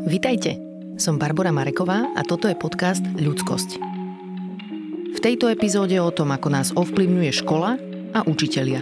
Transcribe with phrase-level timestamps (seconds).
[0.00, 0.56] Vitajte,
[0.96, 3.70] som Barbara Mareková a toto je podcast Ľudskosť.
[5.12, 7.76] V tejto epizóde o tom, ako nás ovplyvňuje škola
[8.16, 8.80] a učitelia.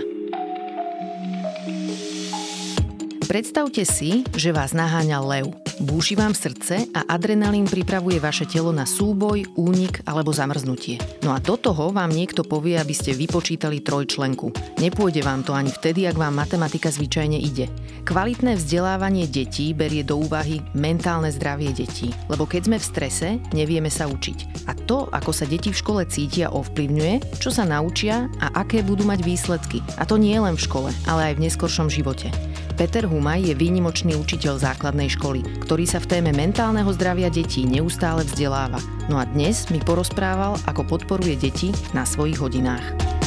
[3.27, 8.83] Predstavte si, že vás naháňa lev– Búši vám srdce a adrenalín pripravuje vaše telo na
[8.83, 10.99] súboj, únik alebo zamrznutie.
[11.23, 14.51] No a do toho vám niekto povie, aby ste vypočítali trojčlenku.
[14.83, 17.71] Nepôjde vám to ani vtedy, ak vám matematika zvyčajne ide.
[18.03, 23.87] Kvalitné vzdelávanie detí berie do úvahy mentálne zdravie detí, lebo keď sme v strese, nevieme
[23.87, 24.67] sa učiť.
[24.67, 29.07] A to, ako sa deti v škole cítia, ovplyvňuje, čo sa naučia a aké budú
[29.07, 29.79] mať výsledky.
[29.95, 32.35] A to nie len v škole, ale aj v neskoršom živote.
[32.79, 38.23] Peter Humaj je výnimočný učiteľ základnej školy, ktorý sa v téme mentálneho zdravia detí neustále
[38.23, 38.79] vzdeláva.
[39.11, 43.18] No a dnes mi porozprával, ako podporuje deti na svojich hodinách.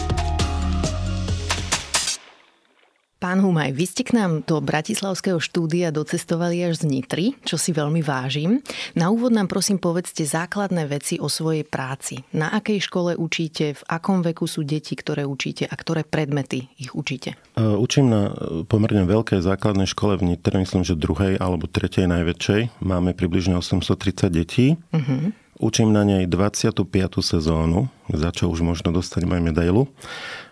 [3.22, 7.70] Pán Humaj, vy ste k nám do Bratislavského štúdia docestovali až z Nitry, čo si
[7.70, 8.66] veľmi vážim.
[8.98, 12.26] Na úvod nám prosím povedzte základné veci o svojej práci.
[12.34, 16.98] Na akej škole učíte, v akom veku sú deti, ktoré učíte a ktoré predmety ich
[16.98, 17.38] učíte?
[17.54, 18.34] E, učím na
[18.66, 22.82] pomerne veľkej základnej škole v Nitre, myslím, že druhej alebo tretej najväčšej.
[22.82, 24.82] Máme približne 830 detí.
[24.90, 25.30] Uh-huh.
[25.62, 26.90] Učím na nej 25.
[27.22, 29.94] sezónu, za čo už možno dostať aj medailu.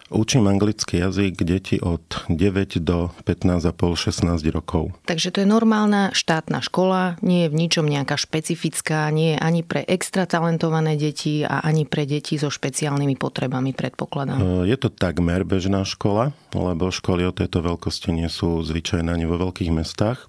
[0.09, 2.01] Učím anglický jazyk deti od
[2.33, 4.89] 9 do 15,5-16 rokov.
[5.05, 9.61] Takže to je normálna štátna škola, nie je v ničom nejaká špecifická, nie je ani
[9.61, 14.65] pre extra talentované deti a ani pre deti so špeciálnymi potrebami, predpokladám.
[14.65, 19.29] E, je to takmer bežná škola, lebo školy o tejto veľkosti nie sú zvyčajné ani
[19.29, 20.25] vo veľkých mestách.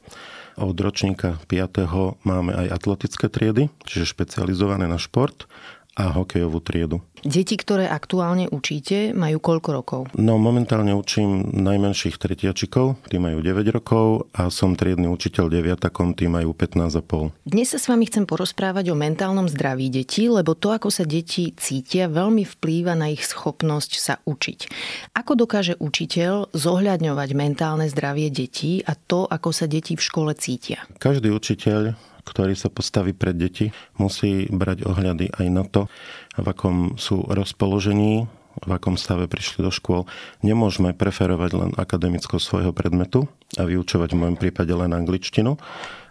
[0.61, 2.21] Od ročníka 5.
[2.21, 5.49] máme aj atletické triedy, čiže špecializované na šport
[5.97, 7.01] a hokejovú triedu.
[7.21, 10.01] Deti, ktoré aktuálne učíte, majú koľko rokov?
[10.17, 16.33] No momentálne učím najmenších tretiačikov, tí majú 9 rokov a som triedny učiteľ deviatakom, tí
[16.33, 17.37] majú 15,5.
[17.45, 21.53] Dnes sa s vami chcem porozprávať o mentálnom zdraví detí, lebo to, ako sa deti
[21.53, 24.73] cítia, veľmi vplýva na ich schopnosť sa učiť.
[25.13, 30.89] Ako dokáže učiteľ zohľadňovať mentálne zdravie detí a to, ako sa deti v škole cítia?
[30.97, 35.91] Každý učiteľ ktorý sa postaví pred deti, musí brať ohľady aj na to,
[36.39, 38.31] v akom sú rozpoložení,
[38.63, 40.07] v akom stave prišli do škôl.
[40.47, 43.27] Nemôžeme preferovať len akademicko svojho predmetu
[43.59, 45.59] a vyučovať v mojom prípade len angličtinu,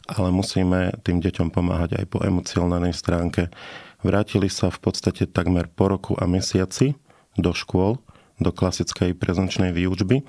[0.09, 3.53] ale musíme tým deťom pomáhať aj po emocionálnej stránke.
[4.02, 6.96] Vrátili sa v podstate takmer po roku a mesiaci
[7.35, 8.00] do škôl,
[8.40, 10.24] do klasickej prezenčnej výučby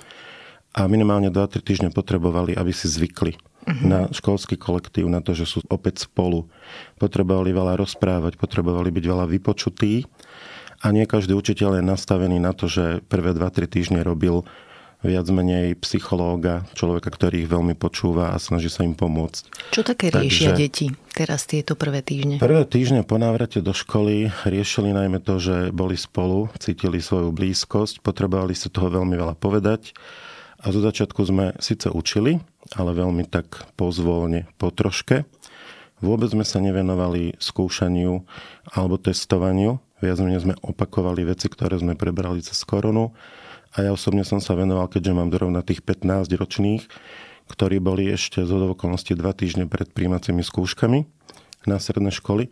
[0.75, 3.85] a minimálne 2-3 týždne potrebovali, aby si zvykli uh-huh.
[3.85, 6.49] na školský kolektív, na to, že sú opäť spolu.
[6.97, 10.09] Potrebovali veľa rozprávať, potrebovali byť veľa vypočutí
[10.81, 14.45] a nie každý učiteľ je nastavený na to, že prvé 2-3 týždne robil
[15.01, 19.73] viac menej psychológa, človeka, ktorý ich veľmi počúva a snaží sa im pomôcť.
[19.73, 22.37] Čo také Takže, riešia deti teraz tieto prvé týždne?
[22.37, 28.05] Prvé týždne po návrate do školy riešili najmä to, že boli spolu, cítili svoju blízkosť,
[28.05, 29.97] potrebovali si toho veľmi veľa povedať
[30.61, 32.37] a zo začiatku sme síce učili,
[32.75, 35.27] ale veľmi tak pozvolne, po troške.
[36.01, 38.25] Vôbec sme sa nevenovali skúšaniu
[38.73, 39.83] alebo testovaniu.
[40.01, 43.13] Viac menej sme opakovali veci, ktoré sme prebrali cez koronu.
[43.77, 46.83] A ja osobne som sa venoval, keďže mám dorovna tých 15 ročných,
[47.53, 51.05] ktorí boli ešte z okolností dva týždne pred príjmacími skúškami
[51.69, 52.49] na stredné školy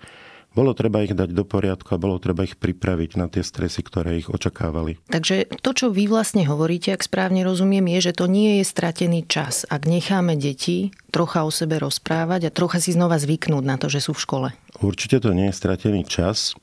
[0.56, 4.18] bolo treba ich dať do poriadku a bolo treba ich pripraviť na tie stresy, ktoré
[4.18, 4.98] ich očakávali.
[5.06, 9.28] Takže to, čo vy vlastne hovoríte, ak správne rozumiem, je, že to nie je stratený
[9.28, 9.68] čas.
[9.68, 14.02] Ak necháme deti trocha o sebe rozprávať a trocha si znova zvyknúť na to, že
[14.02, 14.48] sú v škole.
[14.82, 16.58] Určite to nie je stratený čas.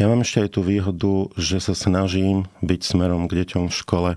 [0.00, 4.10] Ja mám ešte aj tú výhodu, že sa snažím byť smerom k deťom v škole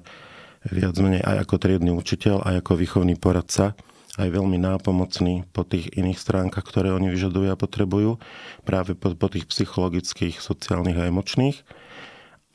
[0.65, 3.77] viac menej aj ako triedny učiteľ, aj ako výchovný poradca
[4.15, 8.17] aj veľmi nápomocný po tých iných stránkach, ktoré oni vyžadujú a potrebujú,
[8.63, 11.57] práve po, po tých psychologických, sociálnych a emočných.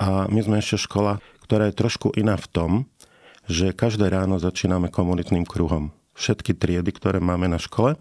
[0.01, 2.71] A my sme ešte škola, ktorá je trošku iná v tom,
[3.45, 5.93] že každé ráno začíname komunitným kruhom.
[6.17, 8.01] Všetky triedy, ktoré máme na škole.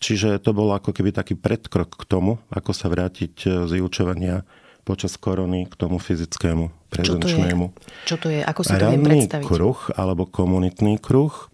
[0.00, 4.48] Čiže to bolo ako keby taký predkrok k tomu, ako sa vrátiť z vyučovania
[4.80, 7.64] počas korony k tomu fyzickému, prezenčnému.
[7.70, 8.08] Čo to je?
[8.08, 8.40] Čo to je?
[8.40, 9.44] Ako si to viem predstaviť?
[9.44, 11.52] kruh alebo komunitný kruh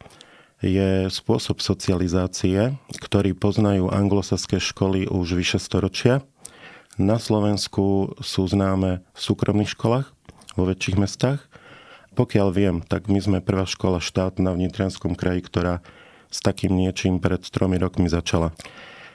[0.65, 6.25] je spôsob socializácie, ktorý poznajú anglosaské školy už vyše storočia.
[6.97, 10.09] Na Slovensku sú známe v súkromných školách
[10.57, 11.45] vo väčších mestách.
[12.17, 15.85] Pokiaľ viem, tak my sme prvá škola štátna v Nitrianskom kraji, ktorá
[16.33, 18.57] s takým niečím pred tromi rokmi začala.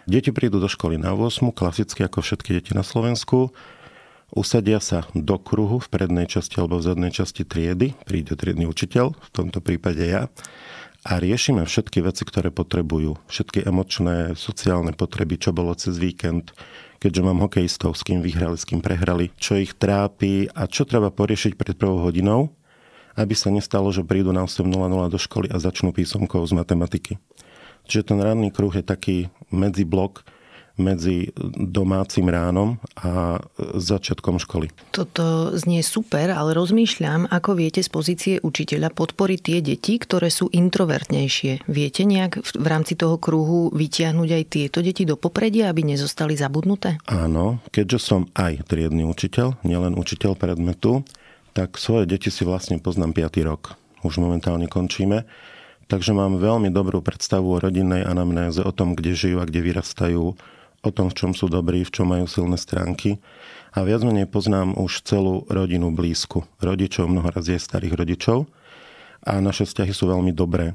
[0.05, 3.49] Deti prídu do školy na 8, klasicky ako všetky deti na Slovensku.
[4.31, 7.97] Usadia sa do kruhu v prednej časti alebo v zadnej časti triedy.
[8.05, 10.29] Príde triedny učiteľ, v tomto prípade ja
[11.01, 13.18] a riešime všetky veci, ktoré potrebujú.
[13.25, 16.53] Všetky emočné, sociálne potreby, čo bolo cez víkend,
[17.01, 21.09] keďže mám hokejistov, s kým vyhrali, s kým prehrali, čo ich trápi a čo treba
[21.09, 22.53] poriešiť pred prvou hodinou,
[23.18, 24.69] aby sa nestalo, že prídu na 8.00
[25.09, 27.18] do školy a začnú písomkou z matematiky.
[27.89, 30.21] Čiže ten ranný kruh je taký medziblok,
[30.81, 33.37] medzi domácim ránom a
[33.77, 34.73] začiatkom školy.
[34.89, 40.49] Toto znie super, ale rozmýšľam, ako viete z pozície učiteľa podporiť tie deti, ktoré sú
[40.49, 41.69] introvertnejšie.
[41.69, 46.97] Viete nejak v rámci toho kruhu vytiahnuť aj tieto deti do popredia, aby nezostali zabudnuté?
[47.05, 51.05] Áno, keďže som aj triedny učiteľ, nielen učiteľ predmetu,
[51.51, 53.43] tak svoje deti si vlastne poznám 5.
[53.43, 53.75] rok.
[54.01, 55.27] Už momentálne končíme.
[55.91, 60.39] Takže mám veľmi dobrú predstavu o rodinnej anamnéze, o tom, kde žijú a kde vyrastajú,
[60.81, 63.21] o tom, v čom sú dobrí, v čom majú silné stránky.
[63.71, 66.43] A viac menej poznám už celú rodinu blízku.
[66.59, 68.49] Rodičov, mnoho raz je starých rodičov.
[69.21, 70.73] A naše vzťahy sú veľmi dobré.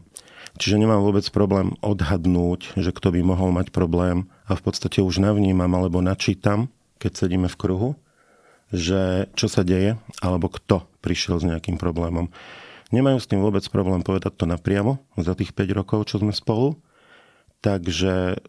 [0.56, 5.20] Čiže nemám vôbec problém odhadnúť, že kto by mohol mať problém a v podstate už
[5.20, 7.90] navnímam alebo načítam, keď sedíme v kruhu,
[8.72, 12.32] že čo sa deje alebo kto prišiel s nejakým problémom.
[12.88, 16.78] Nemajú s tým vôbec problém povedať to napriamo za tých 5 rokov, čo sme spolu.
[17.60, 18.40] Takže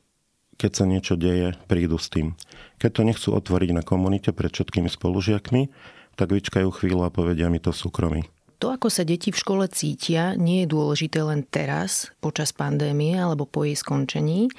[0.58, 2.34] keď sa niečo deje, prídu s tým.
[2.82, 5.70] Keď to nechcú otvoriť na komunite pred všetkými spolužiakmi,
[6.18, 8.26] tak vyčkajú chvíľu a povedia mi to súkromí.
[8.58, 13.46] To, ako sa deti v škole cítia, nie je dôležité len teraz, počas pandémie alebo
[13.46, 14.50] po jej skončení,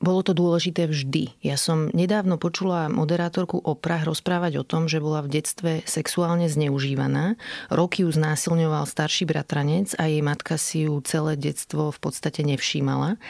[0.00, 1.36] bolo to dôležité vždy.
[1.44, 7.36] Ja som nedávno počula moderátorku Oprah rozprávať o tom, že bola v detstve sexuálne zneužívaná.
[7.68, 13.20] Roky ju znásilňoval starší bratranec a jej matka si ju celé detstvo v podstate nevšímala.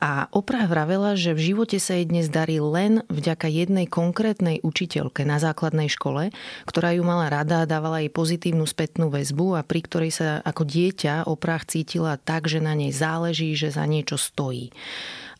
[0.00, 5.28] A Oprah vravela, že v živote sa jej dnes darí len vďaka jednej konkrétnej učiteľke
[5.28, 6.32] na základnej škole,
[6.64, 10.64] ktorá ju mala rada a dávala jej pozitívnu spätnú väzbu a pri ktorej sa ako
[10.64, 14.72] dieťa Oprah cítila tak, že na nej záleží, že za niečo stojí.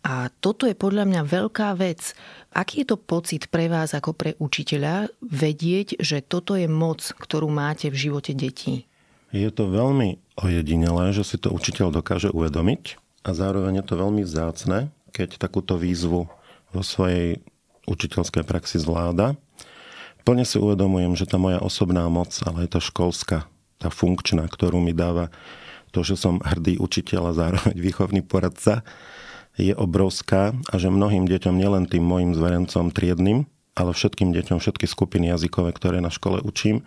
[0.04, 2.12] A toto je podľa mňa veľká vec.
[2.52, 7.48] Aký je to pocit pre vás ako pre učiteľa vedieť, že toto je moc, ktorú
[7.48, 8.84] máte v živote detí?
[9.32, 14.22] Je to veľmi ojedinelé, že si to učiteľ dokáže uvedomiť a zároveň je to veľmi
[14.28, 16.28] vzácne, keď takúto výzvu
[16.70, 17.40] vo svojej
[17.88, 19.40] učiteľskej praxi zvláda.
[20.28, 23.48] Plne si uvedomujem, že tá moja osobná moc, ale je to školská,
[23.80, 25.32] tá funkčná, ktorú mi dáva
[25.96, 28.84] to, že som hrdý učiteľ a zároveň výchovný poradca,
[29.54, 34.86] je obrovská a že mnohým deťom, nielen tým mojim zverencom triednym, ale všetkým deťom, všetky
[34.86, 36.86] skupiny jazykové, ktoré na škole učím,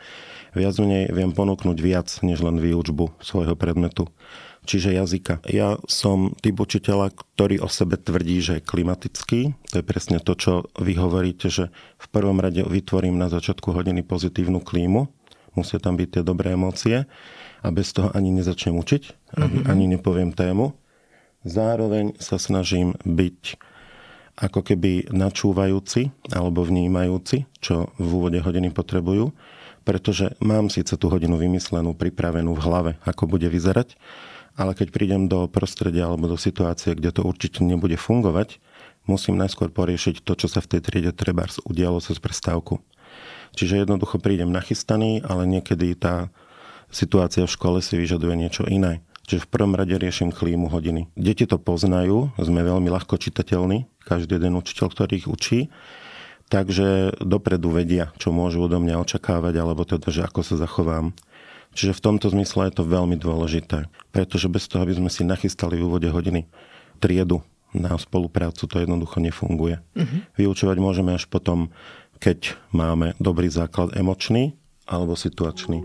[0.56, 4.08] viac menej viem ponúknuť viac, než len výučbu svojho predmetu,
[4.64, 5.44] čiže jazyka.
[5.48, 9.56] Ja som typ učiteľa, ktorý o sebe tvrdí, že je klimatický.
[9.72, 14.04] To je presne to, čo vy hovoríte, že v prvom rade vytvorím na začiatku hodiny
[14.04, 15.12] pozitívnu klímu.
[15.56, 17.10] Musia tam byť tie dobré emócie
[17.66, 19.64] a bez toho ani nezačnem učiť, mm-hmm.
[19.66, 20.78] ani nepoviem tému.
[21.48, 23.56] Zároveň sa snažím byť
[24.38, 29.32] ako keby načúvajúci alebo vnímajúci, čo v úvode hodiny potrebujú,
[29.88, 33.96] pretože mám síce tú hodinu vymyslenú, pripravenú v hlave, ako bude vyzerať,
[34.60, 38.60] ale keď prídem do prostredia alebo do situácie, kde to určite nebude fungovať,
[39.08, 42.84] musím najskôr poriešiť to, čo sa v tej triede treba udialo cez prestávku.
[43.56, 46.28] Čiže jednoducho prídem nachystaný, ale niekedy tá
[46.92, 49.00] situácia v škole si vyžaduje niečo iné.
[49.28, 51.12] Čiže v prvom rade riešim klímu hodiny.
[51.20, 55.60] Deti to poznajú, sme veľmi ľahko čitateľní, každý jeden učiteľ, ktorý ich učí,
[56.48, 61.12] takže dopredu vedia, čo môžu odo mňa očakávať, alebo teda, že ako sa zachovám.
[61.76, 65.76] Čiže v tomto zmysle je to veľmi dôležité, pretože bez toho, aby sme si nachystali
[65.76, 66.48] v úvode hodiny
[67.04, 67.44] triedu
[67.76, 69.84] na spoluprácu, to jednoducho nefunguje.
[69.94, 70.20] Uh-huh.
[70.40, 71.70] Vyučovať môžeme až potom,
[72.24, 74.56] keď máme dobrý základ emočný
[74.88, 75.84] alebo situačný.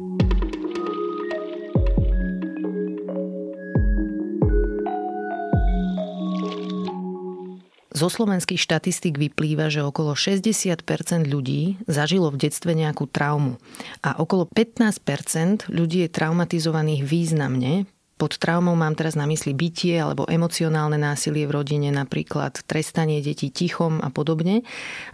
[8.02, 10.82] Zo slovenských štatistík vyplýva, že okolo 60%
[11.22, 13.62] ľudí zažilo v detstve nejakú traumu.
[14.02, 17.86] A okolo 15% ľudí je traumatizovaných významne,
[18.22, 23.50] pod traumou mám teraz na mysli bytie alebo emocionálne násilie v rodine, napríklad trestanie detí
[23.50, 24.62] tichom a podobne.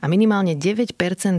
[0.05, 0.93] A minimálne 9%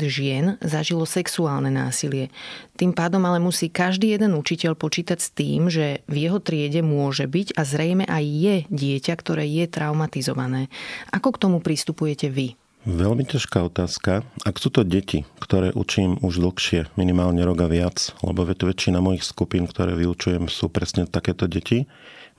[0.10, 2.34] žien zažilo sexuálne násilie.
[2.74, 7.30] Tým pádom ale musí každý jeden učiteľ počítať s tým, že v jeho triede môže
[7.30, 10.74] byť a zrejme aj je dieťa, ktoré je traumatizované.
[11.14, 12.58] Ako k tomu pristupujete vy?
[12.90, 14.26] Veľmi ťažká otázka.
[14.42, 19.70] Ak sú to deti, ktoré učím už dlhšie, minimálne roka viac, lebo väčšina mojich skupín,
[19.70, 21.86] ktoré vyučujem, sú presne takéto deti,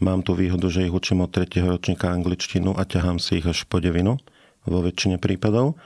[0.02, 1.54] mám tu výhodu, že ich učím od 3.
[1.62, 4.18] ročníka angličtinu a ťahám si ich až po devinu
[4.66, 5.78] vo väčšine prípadov.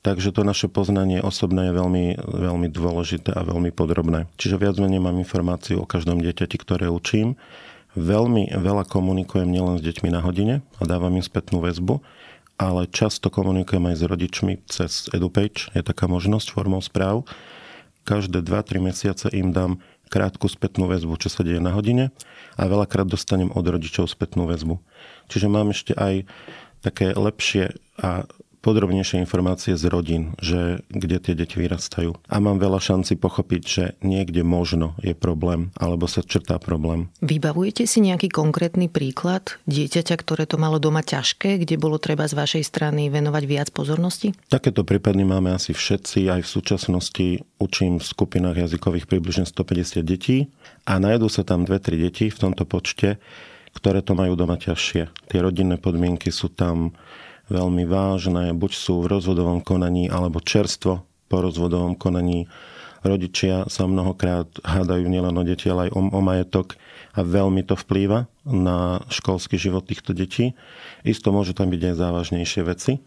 [0.00, 4.24] Takže to naše poznanie osobné je veľmi, veľmi dôležité a veľmi podrobné.
[4.40, 7.36] Čiže viac menej mám informáciu o každom dieťati, ktoré učím.
[7.92, 12.00] Veľmi veľa komunikujem nielen s deťmi na hodine a dávam im spätnú väzbu,
[12.58, 17.22] ale často komunikujem aj s rodičmi cez EduPage, je taká možnosť formou správ.
[18.02, 19.78] Každé 2-3 mesiace im dám
[20.10, 22.10] krátku spätnú väzbu, čo sa deje na hodine
[22.58, 24.80] a veľakrát dostanem od rodičov spätnú väzbu.
[25.30, 26.26] Čiže mám ešte aj
[26.82, 28.24] také lepšie a
[28.60, 32.18] podrobnejšie informácie z rodín, že kde tie deti vyrastajú.
[32.26, 37.10] A mám veľa šanci pochopiť, že niekde možno je problém, alebo sa črtá problém.
[37.22, 42.34] Vybavujete si nejaký konkrétny príklad dieťaťa, ktoré to malo doma ťažké, kde bolo treba z
[42.34, 44.34] vašej strany venovať viac pozornosti?
[44.50, 46.28] Takéto prípady máme asi všetci.
[46.28, 50.50] Aj v súčasnosti učím v skupinách jazykových približne 150 detí
[50.86, 53.18] a nájdú sa tam 2-3 deti v tomto počte,
[53.76, 55.30] ktoré to majú doma ťažšie.
[55.30, 56.96] Tie rodinné podmienky sú tam
[57.48, 62.48] veľmi vážne, buď sú v rozvodovom konaní alebo čerstvo po rozvodovom konaní.
[62.98, 66.74] Rodičia sa mnohokrát hádajú nielen o deti, ale aj o, o majetok
[67.14, 70.58] a veľmi to vplýva na školský život týchto detí.
[71.06, 72.98] Isto môžu tam byť aj závažnejšie veci,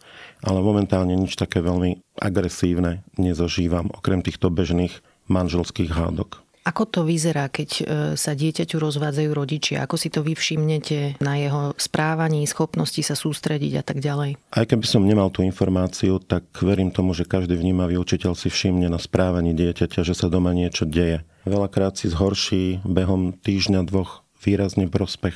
[0.43, 6.39] ale momentálne nič také veľmi agresívne nezažívam, okrem týchto bežných manželských hádok.
[6.61, 9.81] Ako to vyzerá, keď e, sa dieťaťu rozvádzajú rodičia?
[9.81, 14.37] Ako si to vy všimnete na jeho správaní, schopnosti sa sústrediť a tak ďalej?
[14.53, 18.93] Aj keby som nemal tú informáciu, tak verím tomu, že každý vnímavý učiteľ si všimne
[18.93, 21.25] na správaní dieťaťa, že sa doma niečo deje.
[21.49, 25.33] Veľakrát si zhorší behom týždňa, dvoch výrazne prospech.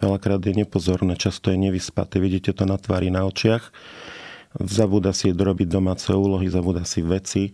[0.00, 2.16] Veľakrát je nepozorné, často je nevyspaté.
[2.24, 3.68] Vidíte to na tvári, na očiach.
[4.56, 7.52] Zabúda si drobiť domáce úlohy, zabúda si veci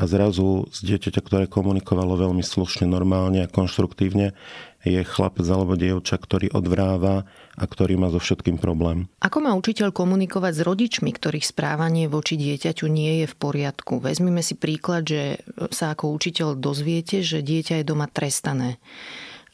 [0.00, 4.32] a zrazu z dieťaťa, ktoré komunikovalo veľmi slušne, normálne a konštruktívne,
[4.80, 7.28] je chlapec alebo dievča, ktorý odvráva
[7.60, 9.12] a ktorý má so všetkým problém.
[9.20, 14.00] Ako má učiteľ komunikovať s rodičmi, ktorých správanie voči dieťaťu nie je v poriadku?
[14.00, 18.80] Vezmime si príklad, že sa ako učiteľ dozviete, že dieťa je doma trestané.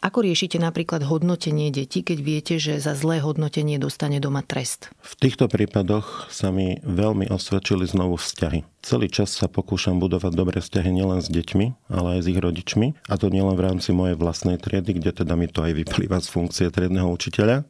[0.06, 4.86] Ako riešite napríklad hodnotenie detí, keď viete, že za zlé hodnotenie dostane doma trest?
[5.02, 8.62] V týchto prípadoch sa mi veľmi osvedčili znovu vzťahy.
[8.86, 12.94] Celý čas sa pokúšam budovať dobré vzťahy nielen s deťmi, ale aj s ich rodičmi.
[13.10, 16.30] A to nielen v rámci mojej vlastnej triedy, kde teda mi to aj vyplýva z
[16.30, 17.66] funkcie triedneho učiteľa,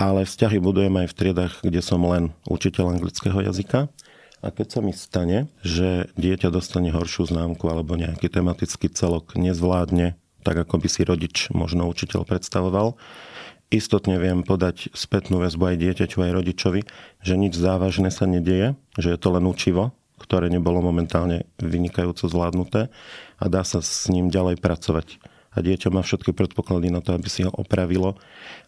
[0.00, 3.92] ale vzťahy budujem aj v triedach, kde som len učiteľ anglického jazyka.
[4.40, 10.16] A keď sa mi stane, že dieťa dostane horšiu známku alebo nejaký tematický celok nezvládne
[10.42, 12.98] tak ako by si rodič, možno učiteľ predstavoval.
[13.72, 16.80] Istotne viem podať spätnú väzbu aj dieťaťu, aj rodičovi,
[17.24, 22.92] že nič závažné sa nedieje, že je to len učivo, ktoré nebolo momentálne vynikajúco zvládnuté
[23.40, 25.16] a dá sa s ním ďalej pracovať.
[25.52, 28.16] A dieťa má všetky predpoklady na to, aby si ho opravilo,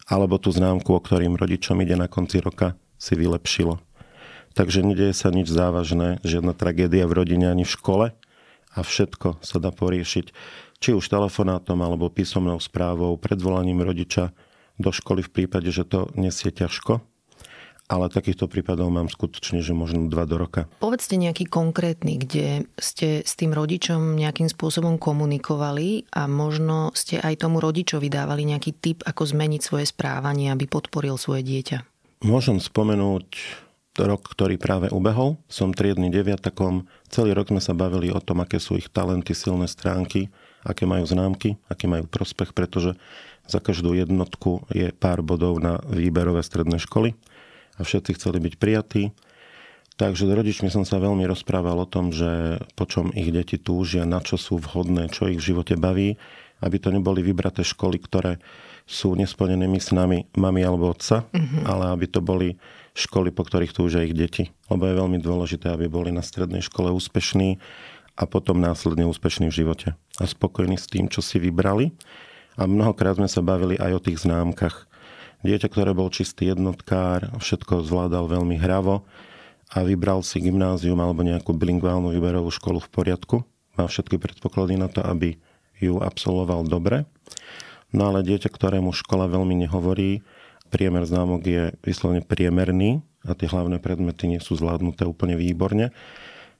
[0.09, 3.81] alebo tú známku, o ktorým rodičom ide na konci roka, si vylepšilo.
[4.55, 8.05] Takže nedieje sa nič závažné, žiadna tragédia v rodine ani v škole
[8.75, 10.31] a všetko sa dá poriešiť
[10.79, 14.35] či už telefonátom alebo písomnou správou, predvolaním rodiča
[14.75, 16.99] do školy v prípade, že to nesie ťažko.
[17.85, 20.65] Ale takýchto prípadov mám skutočne, že možno dva do roka.
[20.81, 27.45] Povedzte nejaký konkrétny, kde ste s tým rodičom nejakým spôsobom komunikovali a možno ste aj
[27.45, 31.85] tomu rodičovi dávali nejaký tip, ako zmeniť svoje správanie, aby podporil svoje dieťa.
[32.25, 33.29] Môžem spomenúť
[34.01, 35.37] rok, ktorý práve ubehol.
[35.45, 36.89] Som triedny deviatakom.
[37.13, 40.33] Celý rok sme sa bavili o tom, aké sú ich talenty, silné stránky
[40.65, 42.97] aké majú známky, aký majú prospech, pretože
[43.45, 47.13] za každú jednotku je pár bodov na výberové stredné školy
[47.77, 49.13] a všetci chceli byť prijatí.
[49.95, 54.03] Takže s rodičmi som sa veľmi rozprával o tom, že po čom ich deti túžia,
[54.03, 56.19] na čo sú vhodné, čo ich v živote baví,
[56.59, 58.43] aby to neboli vybraté školy, ktoré
[58.83, 61.63] sú nesplnenými snami mami alebo otca, mm-hmm.
[61.63, 62.59] ale aby to boli
[62.95, 64.51] školy, po ktorých túžia ich deti.
[64.71, 67.59] Lebo je veľmi dôležité, aby boli na strednej škole úspešní,
[68.15, 69.87] a potom následne úspešní v živote
[70.19, 71.91] a spokojní s tým, čo si vybrali.
[72.55, 74.87] A mnohokrát sme sa bavili aj o tých známkach.
[75.43, 79.03] Dieťa, ktoré bol čistý jednotkár, všetko zvládal veľmi hravo
[79.75, 83.35] a vybral si gymnázium alebo nejakú bilingválnu výberovú školu v poriadku.
[83.75, 85.35] Má všetky predpoklady na to, aby
[85.83, 87.03] ju absolvoval dobre.
[87.91, 90.23] No ale dieťa, ktorému škola veľmi nehovorí,
[90.71, 95.91] priemer známok je vyslovene priemerný a tie hlavné predmety nie sú zvládnuté úplne výborne,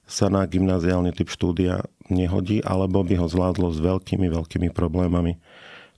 [0.06, 5.42] sa na gymnáziálny typ štúdia nehodí, alebo by ho zvládlo s veľkými, veľkými problémami.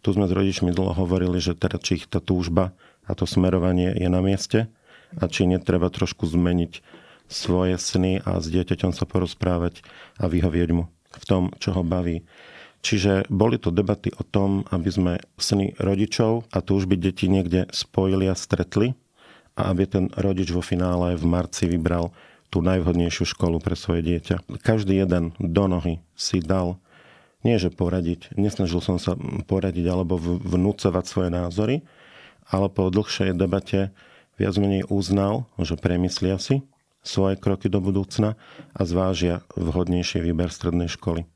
[0.00, 2.72] Tu sme s rodičmi dlho hovorili, že teda či ich tá túžba
[3.04, 4.72] a to smerovanie je na mieste
[5.16, 6.80] a či netreba trošku zmeniť
[7.28, 9.84] svoje sny a s dieťaťom sa porozprávať
[10.16, 12.24] a vyhovieť mu v tom, čo ho baví.
[12.80, 18.30] Čiže boli to debaty o tom, aby sme sny rodičov a túžby detí niekde spojili
[18.30, 18.94] a stretli
[19.58, 22.14] a aby ten rodič vo finále v marci vybral
[22.49, 24.61] tú najvhodnejšiu školu pre svoje dieťa.
[24.64, 26.81] Každý jeden do nohy si dal
[27.47, 28.35] Nie, že poradiť.
[28.35, 29.14] Nesnažil som sa
[29.47, 31.87] poradiť alebo vnúcovať svoje názory,
[32.50, 33.95] ale po dlhšej debate
[34.35, 36.67] viac menej uznal, že premyslia si
[37.07, 38.35] svoje kroky do budúcna
[38.75, 41.31] a zvážia vhodnejší výber strednej školy.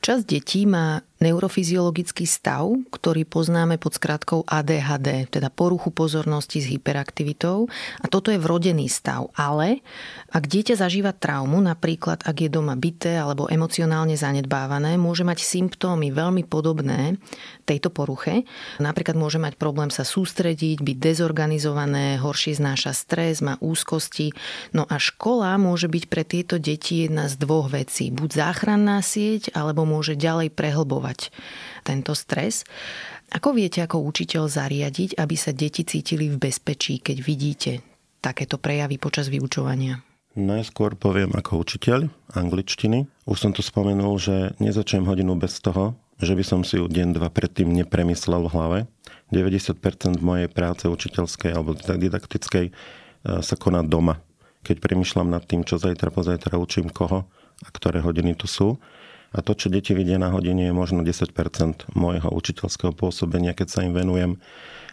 [0.00, 7.68] Časť detí má neurofyziologický stav, ktorý poznáme pod skratkou ADHD, teda poruchu pozornosti s hyperaktivitou.
[8.00, 9.28] A toto je vrodený stav.
[9.36, 9.84] Ale
[10.32, 16.08] ak dieťa zažíva traumu, napríklad ak je doma byté alebo emocionálne zanedbávané, môže mať symptómy
[16.08, 17.20] veľmi podobné
[17.68, 18.48] tejto poruche.
[18.80, 24.32] Napríklad môže mať problém sa sústrediť, byť dezorganizované, horšie znáša stres, má úzkosti.
[24.72, 28.08] No a škola môže byť pre tieto deti jedna z dvoch vecí.
[28.08, 31.34] Buď záchranná sieť, alebo môže ďalej prehlbovať kontrolovať
[31.82, 32.62] tento stres.
[33.30, 37.72] Ako viete ako učiteľ zariadiť, aby sa deti cítili v bezpečí, keď vidíte
[38.18, 40.02] takéto prejavy počas vyučovania?
[40.38, 42.06] Najskôr poviem ako učiteľ
[42.38, 43.06] angličtiny.
[43.26, 47.18] Už som to spomenul, že nezačnem hodinu bez toho, že by som si ju deň,
[47.18, 48.78] dva predtým nepremyslel v hlave.
[49.34, 49.78] 90%
[50.22, 52.72] mojej práce učiteľskej alebo didaktickej e,
[53.42, 54.22] sa koná doma.
[54.66, 57.26] Keď premyšľam nad tým, čo zajtra, pozajtra učím koho
[57.62, 58.78] a ktoré hodiny tu sú.
[59.30, 61.30] A to, čo deti vidia na hodine, je možno 10%
[61.94, 64.42] môjho učiteľského pôsobenia, keď sa im venujem.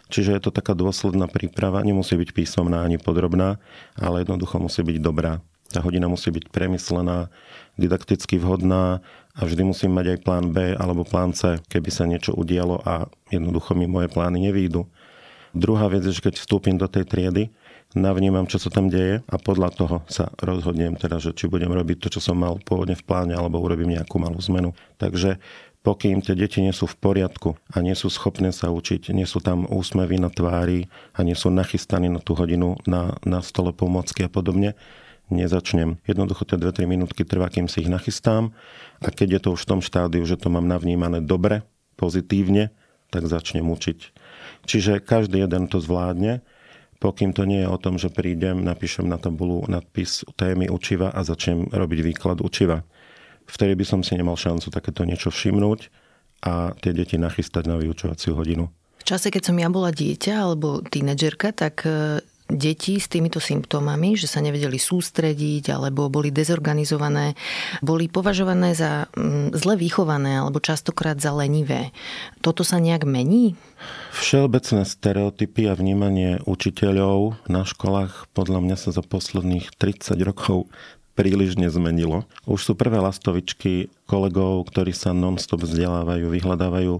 [0.08, 3.60] Čiže je to taká dôsledná príprava, nemusí byť písomná ani podrobná,
[3.98, 5.42] ale jednoducho musí byť dobrá.
[5.68, 7.28] Tá hodina musí byť premyslená,
[7.76, 9.04] didakticky vhodná
[9.36, 13.04] a vždy musím mať aj plán B alebo plán C, keby sa niečo udialo a
[13.28, 14.88] jednoducho mi moje plány nevídu.
[15.52, 17.52] Druhá vec je, že keď vstúpim do tej triedy,
[17.96, 22.04] navnímam, čo sa tam deje a podľa toho sa rozhodnem teda, že či budem robiť
[22.04, 24.76] to, čo som mal pôvodne v pláne, alebo urobím nejakú malú zmenu.
[25.00, 25.40] Takže
[25.80, 29.40] pokým tie deti nie sú v poriadku a nie sú schopné sa učiť, nie sú
[29.40, 34.26] tam úsmevy na tvári a nie sú nachystaní na tú hodinu na, na stole pomocky
[34.26, 34.76] a podobne,
[35.32, 36.00] nezačnem.
[36.04, 38.52] Jednoducho tie 2-3 minútky trvá, kým si ich nachystám
[39.00, 41.64] a keď je to už v tom štádiu, že to mám navnímané dobre,
[41.96, 42.68] pozitívne,
[43.08, 43.98] tak začnem učiť.
[44.68, 46.44] Čiže každý jeden to zvládne
[46.98, 51.22] pokým to nie je o tom, že prídem, napíšem na tabulu nadpis témy učiva a
[51.22, 52.82] začnem robiť výklad učiva.
[53.48, 55.88] Vtedy by som si nemal šancu takéto niečo všimnúť
[56.44, 58.68] a tie deti nachystať na vyučovaciu hodinu.
[58.98, 64.16] V čase, keď som ja bola dieťa alebo tínedžerka, tak e, deti s týmito symptómami,
[64.16, 67.36] že sa nevedeli sústrediť alebo boli dezorganizované,
[67.84, 71.92] boli považované za mm, zle vychované alebo častokrát za lenivé.
[72.40, 73.52] Toto sa nejak mení?
[74.16, 80.72] Všeobecné stereotypy a vnímanie učiteľov na školách podľa mňa sa za posledných 30 rokov
[81.12, 82.24] príliš nezmenilo.
[82.48, 86.94] Už sú prvé lastovičky kolegov, ktorí sa non-stop vzdelávajú, vyhľadávajú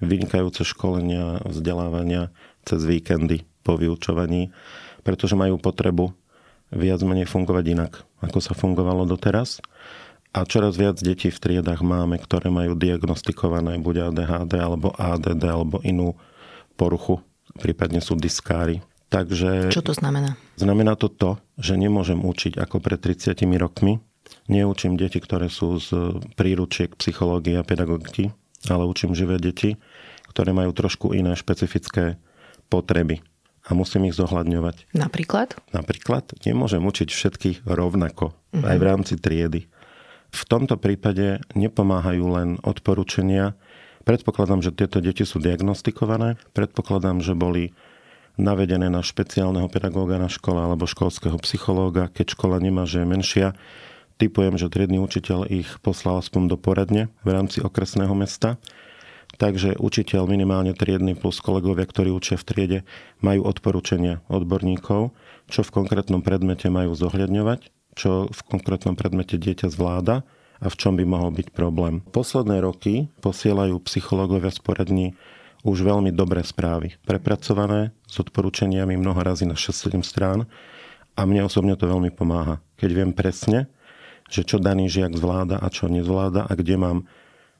[0.00, 2.32] vynikajúce školenia, vzdelávania
[2.64, 4.54] cez víkendy po vyučovaní
[5.04, 6.16] pretože majú potrebu
[6.72, 7.92] viac menej fungovať inak,
[8.24, 9.60] ako sa fungovalo doteraz.
[10.34, 15.78] A čoraz viac detí v triedach máme, ktoré majú diagnostikované buď ADHD, alebo ADD, alebo
[15.86, 16.18] inú
[16.74, 17.22] poruchu,
[17.62, 18.82] prípadne sú diskári.
[19.14, 19.70] Takže...
[19.70, 20.34] Čo to znamená?
[20.58, 24.02] Znamená to to, že nemôžem učiť ako pred 30 rokmi.
[24.50, 28.34] Neučím deti, ktoré sú z príručiek psychológie a pedagogiky,
[28.66, 29.78] ale učím živé deti,
[30.34, 32.18] ktoré majú trošku iné špecifické
[32.66, 33.22] potreby
[33.64, 34.92] a musím ich zohľadňovať.
[34.92, 35.56] Napríklad?
[35.72, 38.60] Napríklad nemôžem učiť všetkých rovnako, uh-huh.
[38.64, 39.66] aj v rámci triedy.
[40.34, 43.54] V tomto prípade nepomáhajú len odporúčania.
[44.02, 46.36] Predpokladám, že tieto deti sú diagnostikované.
[46.52, 47.72] Predpokladám, že boli
[48.34, 52.10] navedené na špeciálneho pedagóga na škole alebo školského psychológa.
[52.10, 53.48] Keď škola nemá, že je menšia,
[54.18, 58.58] typujem, že triedny učiteľ ich poslal aspoň do poradne v rámci okresného mesta
[59.44, 62.78] Takže učiteľ minimálne triedny plus kolegovia, ktorí učia v triede,
[63.20, 65.12] majú odporúčania odborníkov,
[65.52, 70.24] čo v konkrétnom predmete majú zohľadňovať, čo v konkrétnom predmete dieťa zvláda
[70.64, 72.00] a v čom by mohol byť problém.
[72.08, 75.06] Posledné roky posielajú psychológovia z poradní
[75.60, 80.48] už veľmi dobré správy, prepracované s odporúčaniami mnoho razy na 6-7 strán
[81.20, 82.64] a mne osobne to veľmi pomáha.
[82.80, 83.68] Keď viem presne,
[84.32, 86.98] že čo daný žiak zvláda a čo nezvláda a kde mám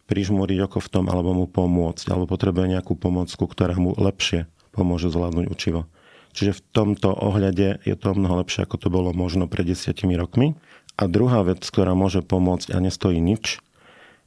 [0.05, 5.09] prižmúriť oko v tom, alebo mu pomôcť, alebo potrebuje nejakú pomocku, ktorá mu lepšie pomôže
[5.09, 5.87] zvládnuť učivo.
[6.35, 10.59] Čiže v tomto ohľade je to mnoho lepšie, ako to bolo možno pred desiatimi rokmi.
[10.99, 13.63] A druhá vec, ktorá môže pomôcť a nestojí nič,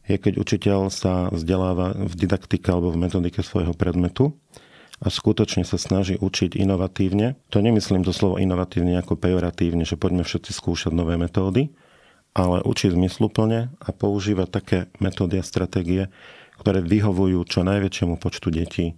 [0.07, 4.39] je keď učiteľ sa vzdeláva v didaktike alebo v metodike svojho predmetu
[5.03, 7.35] a skutočne sa snaží učiť inovatívne.
[7.51, 11.75] To nemyslím to slovo inovatívne ako pejoratívne, že poďme všetci skúšať nové metódy,
[12.37, 16.13] ale učí zmysluplne a používa také metódy a stratégie,
[16.61, 18.93] ktoré vyhovujú čo najväčšiemu počtu detí,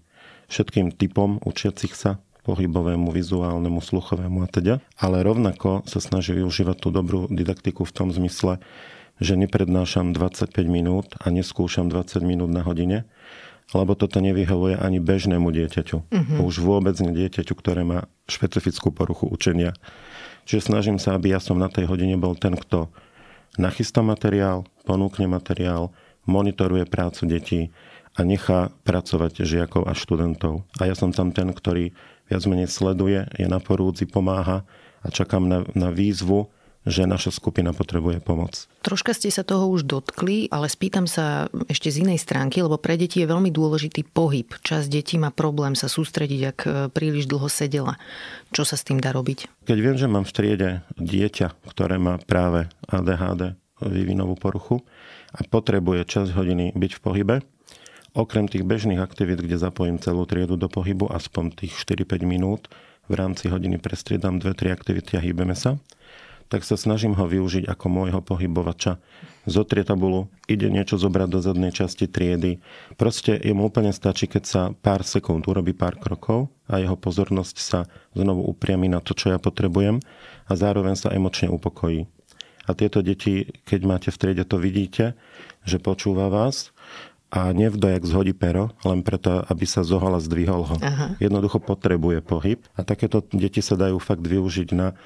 [0.52, 4.74] všetkým typom učiacich sa, pohybovému, vizuálnemu, sluchovému a teda.
[5.00, 8.60] Ale rovnako sa snaží využívať tú dobrú didaktiku v tom zmysle,
[9.24, 13.08] že neprednášam 25 minút a neskúšam 20 minút na hodine,
[13.76, 15.98] lebo toto nevyhovuje ani bežnému dieťaťu.
[16.10, 16.48] Uh-huh.
[16.48, 19.78] Už vôbec nie dieťaťu, ktoré má špecifickú poruchu učenia.
[20.50, 22.90] Čiže snažím sa, aby ja som na tej hodine bol ten, kto
[23.58, 25.90] nachystá materiál, ponúkne materiál,
[26.30, 27.62] monitoruje prácu detí
[28.14, 30.68] a nechá pracovať žiakov a študentov.
[30.78, 31.96] A ja som tam ten, ktorý
[32.30, 34.68] viac menej sleduje, je na porúdzi, pomáha
[35.02, 36.52] a čakám na, na výzvu,
[36.90, 38.66] že naša skupina potrebuje pomoc.
[38.82, 42.98] Troška ste sa toho už dotkli, ale spýtam sa ešte z inej stránky, lebo pre
[42.98, 44.50] deti je veľmi dôležitý pohyb.
[44.66, 48.02] Čas detí má problém sa sústrediť, ak e, príliš dlho sedela.
[48.50, 49.70] Čo sa s tým dá robiť?
[49.70, 54.84] Keď viem, že mám v triede dieťa, ktoré má práve ADHD, vývinovú poruchu
[55.32, 57.36] a potrebuje čas hodiny byť v pohybe,
[58.18, 62.68] okrem tých bežných aktivít, kde zapojím celú triedu do pohybu, aspoň tých 4-5 minút,
[63.10, 65.82] v rámci hodiny prestriedam dve, tri aktivity a hýbeme sa,
[66.50, 68.98] tak sa snažím ho využiť ako môjho pohybovača.
[69.46, 72.58] Zotrie tabulu, ide niečo zobrať do zadnej časti triedy.
[72.98, 77.80] Proste jemu úplne stačí, keď sa pár sekúnd urobí pár krokov a jeho pozornosť sa
[78.18, 80.02] znovu upriami na to, čo ja potrebujem
[80.50, 82.10] a zároveň sa emočne upokojí.
[82.70, 85.18] A tieto deti, keď máte v triede, to vidíte,
[85.66, 86.70] že počúva vás
[87.30, 90.78] a nevdojak zhodí pero, len preto, aby sa zohal a zdvihol ho.
[90.82, 91.14] Aha.
[91.22, 94.98] Jednoducho potrebuje pohyb a takéto deti sa dajú fakt využiť na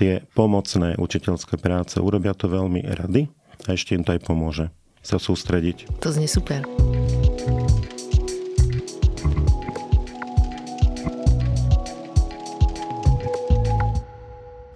[0.00, 2.00] tie pomocné učiteľské práce.
[2.00, 3.28] Urobia to veľmi rady
[3.68, 4.72] a ešte im to aj pomôže
[5.04, 6.00] sa sústrediť.
[6.00, 6.64] To znie super.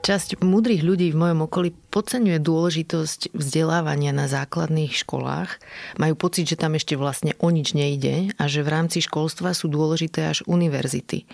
[0.04, 5.56] Časť múdrych ľudí v mojom okolí podceňuje dôležitosť vzdelávania na základných školách.
[5.96, 9.72] Majú pocit, že tam ešte vlastne o nič nejde a že v rámci školstva sú
[9.72, 11.24] dôležité až univerzity.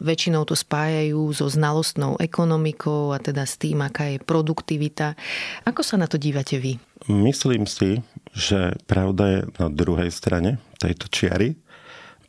[0.00, 5.20] Väčšinou to spájajú so znalostnou ekonomikou a teda s tým, aká je produktivita.
[5.68, 6.80] Ako sa na to dívate vy?
[7.04, 8.00] Myslím si,
[8.32, 11.60] že pravda je na druhej strane tejto čiary.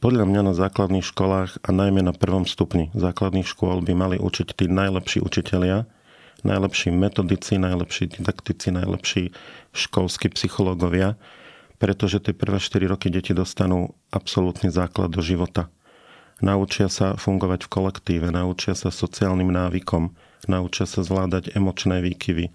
[0.06, 4.54] Podľa mňa na základných školách a najmä na prvom stupni základných škôl by mali učiť
[4.54, 5.90] tí najlepší učitelia,
[6.46, 9.34] najlepší metodici, najlepší didaktici, najlepší
[9.74, 11.18] školskí psychológovia,
[11.82, 15.74] pretože tie prvé 4 roky deti dostanú absolútny základ do života.
[16.38, 20.14] Naučia sa fungovať v kolektíve, naučia sa sociálnym návykom,
[20.46, 22.54] naučia sa zvládať emočné výkyvy.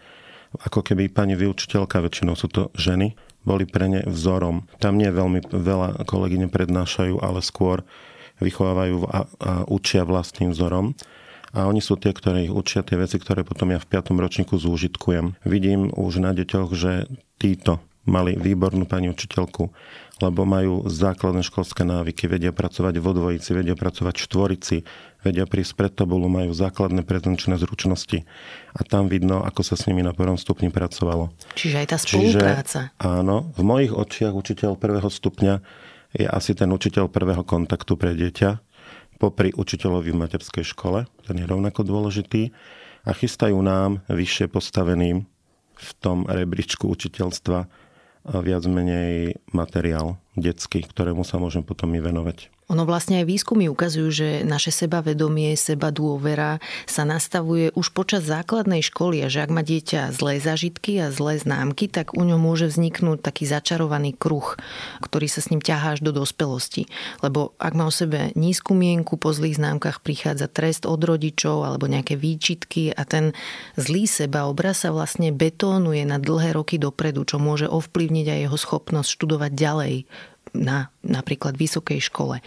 [0.70, 4.68] Ako keby pani vyučiteľka, väčšinou sú to ženy, boli pre ne vzorom.
[4.78, 7.84] Tam nie veľmi veľa kolegyne prednášajú, ale skôr
[8.40, 9.18] vychovávajú a, a
[9.68, 10.96] učia vlastným vzorom.
[11.50, 14.14] A oni sú tie, ktorí ich učia tie veci, ktoré potom ja v 5.
[14.14, 15.34] ročníku zúžitkujem.
[15.42, 17.10] Vidím už na deťoch, že
[17.42, 19.68] títo mali výbornú pani učiteľku,
[20.24, 24.76] lebo majú základné školské návyky, vedia pracovať vo dvojici, vedia pracovať v štvorici,
[25.20, 28.24] vedia prísť pred tabulu, majú základné prezenčné zručnosti
[28.72, 31.32] a tam vidno, ako sa s nimi na prvom stupni pracovalo.
[31.54, 32.80] Čiže aj tá spolupráca.
[32.92, 35.54] Čiže, áno, v mojich očiach učiteľ prvého stupňa
[36.16, 38.58] je asi ten učiteľ prvého kontaktu pre dieťa,
[39.20, 42.50] popri učiteľovi v materskej škole, ten je rovnako dôležitý,
[43.00, 45.24] a chystajú nám vyššie postaveným
[45.80, 47.64] v tom rebríčku učiteľstva
[48.44, 52.52] viac menej materiál detský, ktorému sa môžem potom i venovať.
[52.70, 58.78] Ono vlastne aj výskumy ukazujú, že naše sebavedomie, seba dôvera sa nastavuje už počas základnej
[58.86, 62.70] školy a že ak má dieťa zlé zažitky a zlé známky, tak u ňom môže
[62.70, 64.54] vzniknúť taký začarovaný kruh,
[65.02, 66.86] ktorý sa s ním ťahá až do dospelosti.
[67.26, 71.90] Lebo ak má o sebe nízku mienku, po zlých známkach prichádza trest od rodičov alebo
[71.90, 73.34] nejaké výčitky a ten
[73.74, 78.58] zlý seba obraz sa vlastne betónuje na dlhé roky dopredu, čo môže ovplyvniť aj jeho
[78.62, 79.94] schopnosť študovať ďalej
[80.54, 82.42] na napríklad vysokej škole.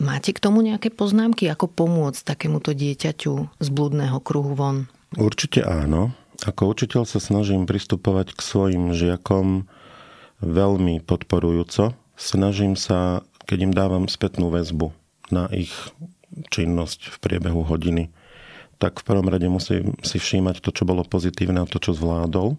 [0.00, 4.88] Máte k tomu nejaké poznámky, ako pomôcť takémuto dieťaťu z blúdneho kruhu von?
[5.16, 6.16] Určite áno.
[6.40, 9.68] Ako učiteľ sa snažím pristupovať k svojim žiakom
[10.40, 11.92] veľmi podporujúco.
[12.16, 14.96] Snažím sa, keď im dávam spätnú väzbu
[15.28, 15.72] na ich
[16.48, 18.08] činnosť v priebehu hodiny,
[18.80, 22.56] tak v prvom rade musím si všímať to, čo bolo pozitívne a to, čo zvládol.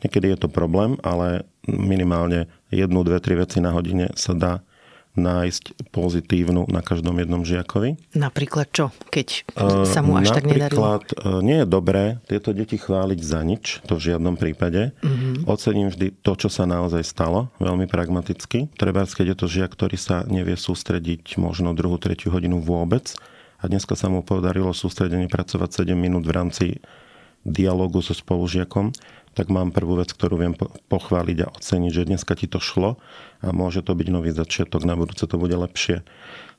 [0.00, 4.62] Niekedy je to problém, ale minimálne jednu, dve, tri veci na hodine sa dá
[5.10, 7.98] nájsť pozitívnu na každom jednom žiakovi.
[8.14, 9.42] Napríklad čo, keď
[9.82, 11.02] sa mu až tak nedarilo?
[11.02, 11.02] Napríklad
[11.42, 14.94] nie je dobré tieto deti chváliť za nič, to v žiadnom prípade.
[15.02, 15.50] Mm-hmm.
[15.50, 18.70] Ocením vždy to, čo sa naozaj stalo, veľmi pragmaticky.
[18.78, 23.10] Treba, keď je to žiak, ktorý sa nevie sústrediť možno druhú, tretiu hodinu vôbec
[23.58, 26.66] a dneska sa mu podarilo sústredenie pracovať 7 minút v rámci
[27.42, 28.94] dialogu so spolužiakom,
[29.34, 30.54] tak mám prvú vec, ktorú viem
[30.90, 32.98] pochváliť a oceniť, že dneska ti to šlo
[33.40, 36.02] a môže to byť nový začiatok, na budúce to bude lepšie.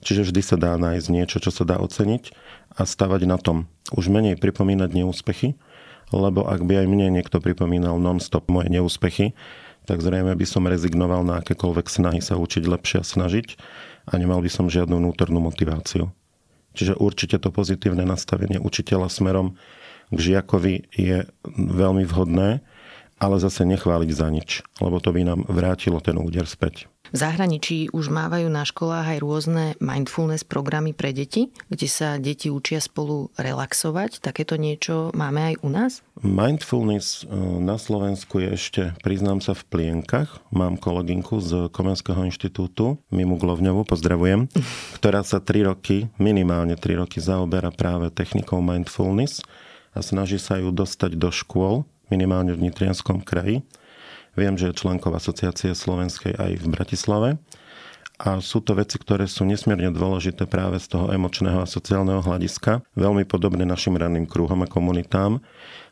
[0.02, 2.32] Čiže vždy sa dá nájsť niečo, čo sa dá oceniť
[2.80, 3.68] a stavať na tom.
[3.92, 5.60] Už menej pripomínať neúspechy,
[6.16, 9.36] lebo ak by aj mne niekto pripomínal non-stop moje neúspechy,
[9.84, 13.60] tak zrejme by som rezignoval na akékoľvek snahy sa učiť lepšie a snažiť
[14.08, 16.14] a nemal by som žiadnu vnútornú motiváciu.
[16.72, 19.60] Čiže určite to pozitívne nastavenie učiteľa smerom
[20.12, 22.62] k žiakovi je veľmi vhodné,
[23.22, 26.90] ale zase nechváliť za nič, lebo to by nám vrátilo ten úder späť.
[27.12, 32.48] V zahraničí už mávajú na školách aj rôzne mindfulness programy pre deti, kde sa deti
[32.48, 34.24] učia spolu relaxovať.
[34.24, 35.92] Takéto niečo máme aj u nás?
[36.24, 40.40] Mindfulness e, na Slovensku je ešte, priznám sa, v plienkach.
[40.56, 44.48] Mám kolegynku z Komenského inštitútu, Mimu Glovňovu, pozdravujem,
[45.04, 49.44] ktorá sa 3 roky, minimálne 3 roky zaoberá práve technikou mindfulness
[49.92, 53.64] a snaží sa ju dostať do škôl, minimálne v Nitrianskom kraji
[54.40, 57.30] Viem, že je členkov asociácie slovenskej aj v Bratislave.
[58.22, 62.86] A sú to veci, ktoré sú nesmierne dôležité práve z toho emočného a sociálneho hľadiska.
[62.94, 65.42] Veľmi podobné našim ranným krúhom a komunitám,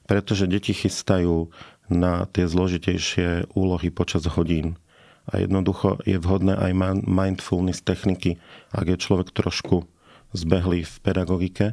[0.06, 1.50] pretože deti chystajú
[1.90, 4.78] na tie zložitejšie úlohy počas hodín.
[5.26, 8.38] A jednoducho je vhodné aj mindfulness techniky,
[8.72, 9.90] ak je človek trošku
[10.32, 11.66] zbehlý v pedagogike,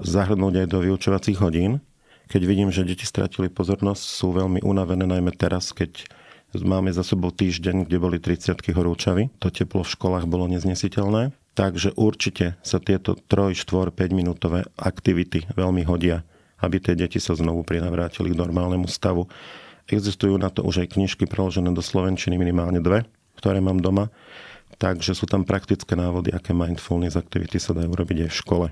[0.00, 1.84] zahrnúť aj do vyučovacích hodín,
[2.28, 6.08] keď vidím, že deti stratili pozornosť, sú veľmi unavené, najmä teraz, keď
[6.62, 9.28] máme za sebou týždeň, kde boli 30 horúčavy.
[9.42, 11.34] To teplo v školách bolo neznesiteľné.
[11.54, 16.22] Takže určite sa tieto 3, 4, 5 minútové aktivity veľmi hodia,
[16.62, 19.30] aby tie deti sa znovu prinavrátili k normálnemu stavu.
[19.86, 23.06] Existujú na to už aj knižky preložené do slovenčiny, minimálne dve,
[23.38, 24.10] ktoré mám doma.
[24.78, 28.66] Takže sú tam praktické návody, aké mindfulness aktivity sa dajú robiť aj v škole,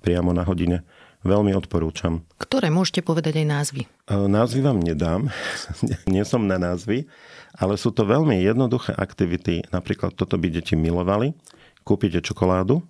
[0.00, 0.82] priamo na hodine.
[1.26, 2.22] Veľmi odporúčam.
[2.38, 3.82] Ktoré môžete povedať aj názvy?
[4.06, 5.26] E, názvy vám nedám.
[6.14, 7.10] Nie som na názvy,
[7.58, 9.66] ale sú to veľmi jednoduché aktivity.
[9.74, 11.34] Napríklad toto by deti milovali.
[11.82, 12.82] Kúpite čokoládu,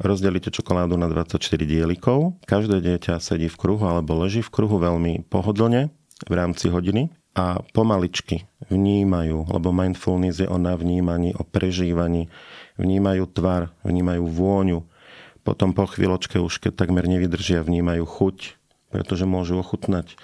[0.00, 1.36] rozdelíte čokoládu na 24
[1.68, 2.40] dielikov.
[2.48, 5.92] Každé dieťa sedí v kruhu alebo leží v kruhu veľmi pohodlne
[6.28, 12.28] v rámci hodiny a pomaličky vnímajú, lebo mindfulness je o navnímaní, o prežívaní,
[12.76, 14.84] vnímajú tvar, vnímajú vôňu,
[15.42, 18.36] potom po chvíľočke už keď takmer nevydržia, vnímajú chuť,
[18.94, 20.14] pretože môžu ochutnať.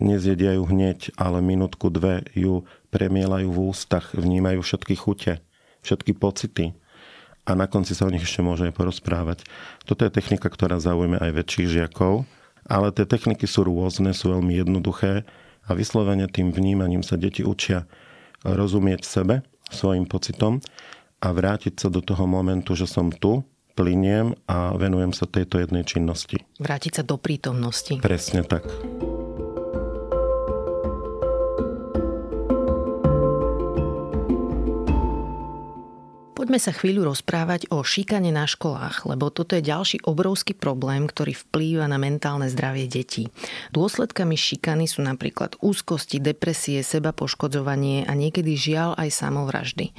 [0.00, 5.44] Nezjedia ju hneď, ale minútku, dve ju premielajú v ústach, vnímajú všetky chute,
[5.84, 6.72] všetky pocity
[7.50, 9.42] a na konci sa o nich ešte môže aj porozprávať.
[9.82, 12.28] Toto je technika, ktorá zaujme aj väčších žiakov,
[12.68, 15.26] ale tie techniky sú rôzne, sú veľmi jednoduché
[15.66, 17.90] a vyslovene tým vnímaním sa deti učia
[18.46, 20.62] rozumieť sebe, svojim pocitom
[21.20, 23.44] a vrátiť sa do toho momentu, že som tu,
[23.80, 26.44] pliniem a venujem sa tejto jednej činnosti.
[26.60, 27.96] Vrátiť sa do prítomnosti.
[28.04, 28.68] Presne tak.
[36.40, 41.36] Poďme sa chvíľu rozprávať o šikane na školách, lebo toto je ďalší obrovský problém, ktorý
[41.36, 43.28] vplýva na mentálne zdravie detí.
[43.70, 49.92] Dôsledkami šikany sú napríklad úzkosti, depresie, seba poškodzovanie a niekedy žiaľ aj samovraždy.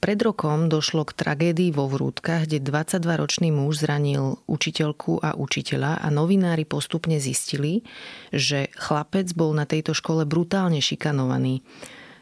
[0.00, 6.08] Pred rokom došlo k tragédii vo Vrútkach, kde 22-ročný muž zranil učiteľku a učiteľa a
[6.08, 7.84] novinári postupne zistili,
[8.32, 11.60] že chlapec bol na tejto škole brutálne šikanovaný.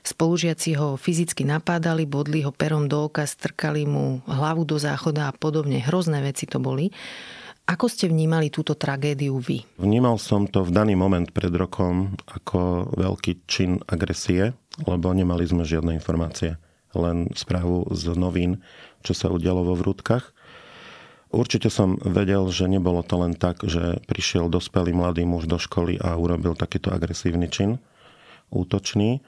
[0.02, 5.32] Spolužiaci ho fyzicky napádali, bodli ho perom do oka, strkali mu hlavu do záchoda a
[5.32, 5.78] podobne.
[5.78, 6.90] Hrozné veci to boli.
[7.70, 9.62] Ako ste vnímali túto tragédiu vy?
[9.78, 14.50] Vnímal som to v daný moment pred rokom ako veľký čin agresie,
[14.82, 16.58] lebo nemali sme žiadne informácie
[16.96, 18.64] len správu z novín,
[19.04, 20.32] čo sa udialo vo Vrútkach.
[21.28, 26.00] Určite som vedel, že nebolo to len tak, že prišiel dospelý mladý muž do školy
[26.00, 27.76] a urobil takýto agresívny čin,
[28.48, 29.20] útočný.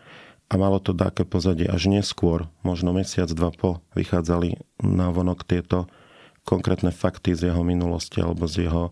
[0.51, 5.87] A malo to také pozadie až neskôr, možno mesiac, dva po, vychádzali na vonok tieto
[6.43, 8.91] konkrétne fakty z jeho minulosti alebo z jeho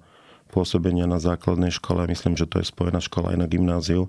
[0.54, 2.06] pôsobenia na základnej škole.
[2.06, 4.06] Myslím, že to je spojená škola aj na gymnáziu.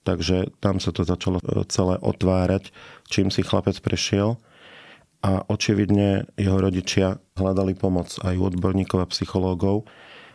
[0.00, 2.72] Takže tam sa to začalo e, celé otvárať,
[3.08, 4.40] čím si chlapec prešiel.
[5.20, 9.84] A očividne jeho rodičia hľadali pomoc aj u odborníkov a psychológov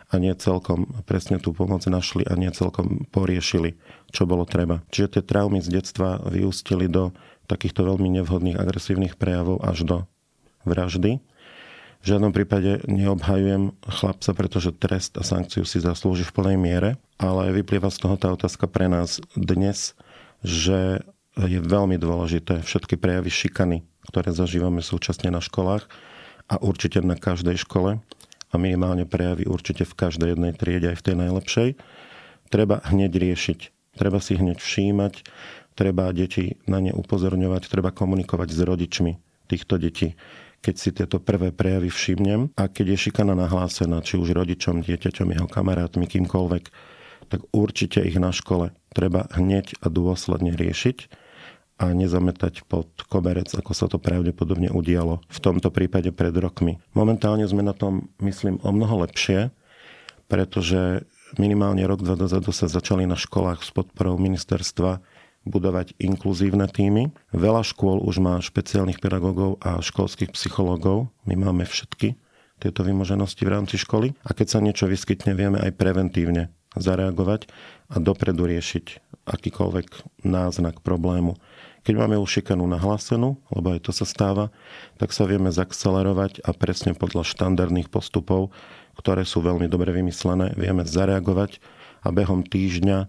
[0.06, 3.74] a nie celkom presne tú pomoc našli a nie celkom poriešili,
[4.14, 4.86] čo bolo treba.
[4.94, 7.10] Čiže tie traumy z detstva vyústili do
[7.50, 9.96] takýchto veľmi nevhodných agresívnych prejavov až do
[10.62, 11.18] vraždy.
[12.06, 17.50] V žiadnom prípade neobhajujem chlapca, pretože trest a sankciu si zaslúži v plnej miere, ale
[17.50, 19.98] vyplýva z toho tá otázka pre nás dnes,
[20.38, 21.02] že
[21.34, 25.90] je veľmi dôležité všetky prejavy šikany, ktoré zažívame súčasne na školách
[26.46, 31.06] a určite na každej škole a minimálne prejavy určite v každej jednej triede, aj v
[31.10, 31.68] tej najlepšej,
[32.54, 33.60] treba hneď riešiť.
[33.98, 35.26] Treba si hneď všímať,
[35.74, 39.12] treba deti na ne upozorňovať, treba komunikovať s rodičmi
[39.50, 40.14] týchto detí
[40.66, 45.30] keď si tieto prvé prejavy všimnem a keď je šikana nahlásená, či už rodičom, dieťaťom,
[45.30, 46.64] jeho kamarátmi, kýmkoľvek,
[47.30, 51.06] tak určite ich na škole treba hneď a dôsledne riešiť
[51.78, 56.82] a nezametať pod koberec, ako sa to pravdepodobne udialo v tomto prípade pred rokmi.
[56.98, 59.54] Momentálne sme na tom, myslím, o mnoho lepšie,
[60.26, 61.06] pretože
[61.38, 64.98] minimálne rok, dva dozadu sa začali na školách s podporou ministerstva
[65.46, 67.14] budovať inkluzívne týmy.
[67.30, 71.08] Veľa škôl už má špeciálnych pedagógov a školských psychológov.
[71.24, 72.18] My máme všetky
[72.58, 74.12] tieto vymoženosti v rámci školy.
[74.26, 77.48] A keď sa niečo vyskytne, vieme aj preventívne zareagovať
[77.88, 81.38] a dopredu riešiť akýkoľvek náznak problému.
[81.86, 84.50] Keď máme už šikanu nahlásenú, lebo aj to sa stáva,
[84.98, 88.50] tak sa vieme zakcelerovať a presne podľa štandardných postupov,
[88.98, 91.62] ktoré sú veľmi dobre vymyslené, vieme zareagovať
[92.02, 93.06] a behom týždňa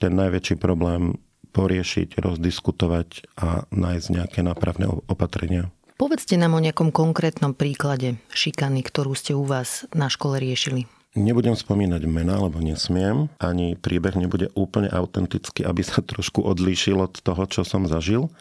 [0.00, 1.20] ten najväčší problém
[1.54, 5.70] poriešiť, rozdiskutovať a nájsť nejaké nápravné opatrenia.
[5.94, 10.90] Povedzte nám o nejakom konkrétnom príklade šikany, ktorú ste u vás na škole riešili.
[11.14, 13.30] Nebudem spomínať mena, lebo nesmiem.
[13.38, 18.34] Ani príbeh nebude úplne autentický, aby sa trošku odlíšil od toho, čo som zažil.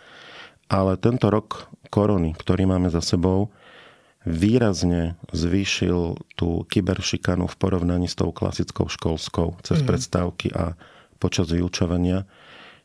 [0.66, 3.54] Ale tento rok korony, ktorý máme za sebou,
[4.26, 9.86] výrazne zvýšil tú kyberšikanu v porovnaní s tou klasickou školskou cez mm.
[9.86, 10.74] predstavky a
[11.22, 12.26] počas vyučovania.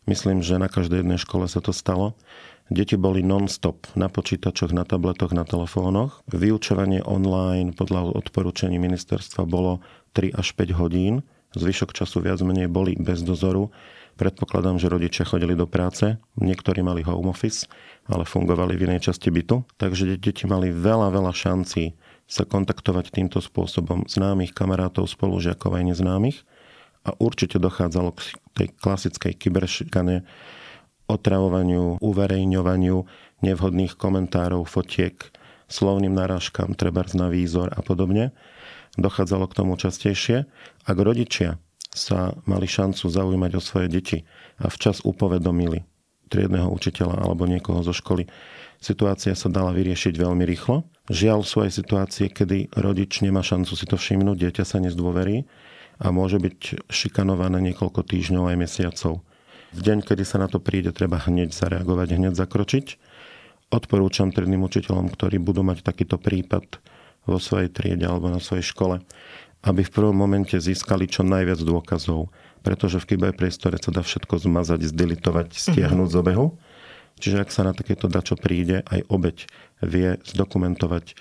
[0.09, 2.16] Myslím, že na každej jednej škole sa to stalo.
[2.73, 6.25] Deti boli non-stop na počítačoch, na tabletoch, na telefónoch.
[6.33, 9.85] Vyučovanie online podľa odporúčaní ministerstva bolo
[10.16, 11.21] 3 až 5 hodín.
[11.53, 13.68] Zvyšok času viac menej boli bez dozoru.
[14.16, 17.68] Predpokladám, že rodičia chodili do práce, niektorí mali home office,
[18.09, 19.68] ale fungovali v inej časti bytu.
[19.77, 21.92] Takže deti mali veľa, veľa šancí
[22.25, 26.49] sa kontaktovať týmto spôsobom známych kamarátov, spolužiakov aj neznámych
[27.09, 30.29] a určite dochádzalo k tej klasickej kyberšikane,
[31.09, 32.97] otravovaniu, uverejňovaniu
[33.40, 35.16] nevhodných komentárov, fotiek,
[35.73, 38.37] slovným narážkam, trebárs na výzor a podobne.
[39.01, 40.44] Dochádzalo k tomu častejšie.
[40.85, 41.57] Ak rodičia
[41.88, 44.18] sa mali šancu zaujímať o svoje deti
[44.61, 45.88] a včas upovedomili
[46.29, 48.29] triedného učiteľa alebo niekoho zo školy,
[48.85, 50.85] situácia sa dala vyriešiť veľmi rýchlo.
[51.09, 55.49] Žiaľ sú aj situácie, kedy rodič nemá šancu si to všimnúť, dieťa sa nezdôverí
[55.98, 59.12] a môže byť šikanované niekoľko týždňov aj mesiacov.
[59.74, 62.87] V deň, kedy sa na to príde, treba hneď zareagovať, hneď zakročiť.
[63.68, 66.80] Odporúčam triednym učiteľom, ktorí budú mať takýto prípad
[67.28, 69.04] vo svojej triede alebo na svojej škole,
[69.61, 72.32] aby v prvom momente získali čo najviac dôkazov,
[72.64, 76.16] pretože v kyberpriestore sa dá všetko zmazať, zdelitovať, stiahnuť mm-hmm.
[76.16, 76.46] z obehu.
[77.18, 79.37] Čiže ak sa na takéto dačo príde, aj obeď
[79.82, 81.18] vie zdokumentovať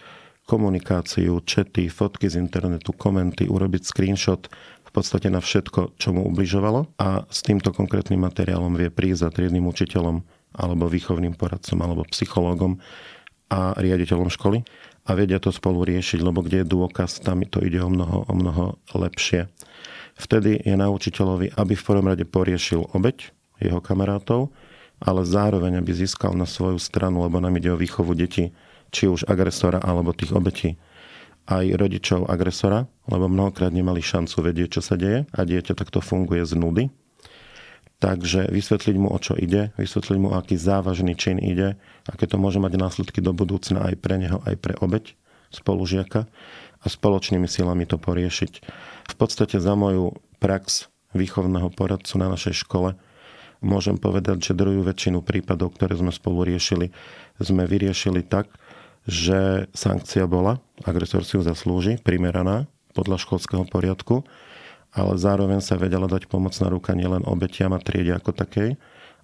[0.47, 4.47] komunikáciu, čety, fotky z internetu, komenty, urobiť screenshot
[4.87, 6.87] v podstate na všetko, čo mu ubližovalo.
[6.97, 10.23] A s týmto konkrétnym materiálom vie prísť za triednym učiteľom
[10.55, 12.79] alebo výchovným poradcom alebo psychológom
[13.51, 14.63] a riaditeľom školy.
[15.07, 18.33] A vedia to spolu riešiť, lebo kde je dôkaz, tam to ide o mnoho, o
[18.33, 19.51] mnoho lepšie.
[20.17, 23.31] Vtedy je na učiteľovi, aby v prvom rade poriešil obeď
[23.61, 24.49] jeho kamarátov,
[24.97, 28.49] ale zároveň, aby získal na svoju stranu, lebo nám ide o výchovu detí,
[28.91, 30.79] či už agresora alebo tých obetí
[31.47, 36.43] aj rodičov agresora, lebo mnohokrát nemali šancu vedieť, čo sa deje a dieťa takto funguje
[36.43, 36.85] z nudy.
[37.97, 42.61] Takže vysvetliť mu, o čo ide, vysvetliť mu, aký závažný čin ide, aké to môže
[42.61, 45.17] mať následky do budúcna aj pre neho, aj pre obeď
[45.49, 46.29] spolužiaka
[46.77, 48.53] a spoločnými silami to poriešiť.
[49.07, 52.93] V podstate za moju prax výchovného poradcu na našej škole
[53.65, 56.93] môžem povedať, že druhú väčšinu prípadov, ktoré sme spolu riešili,
[57.41, 58.53] sme vyriešili tak,
[59.07, 64.27] že sankcia bola, agresor si ju zaslúži, primeraná podľa školského poriadku,
[64.91, 68.75] ale zároveň sa vedela dať pomocná ruka nielen obetiam a triede ako takej,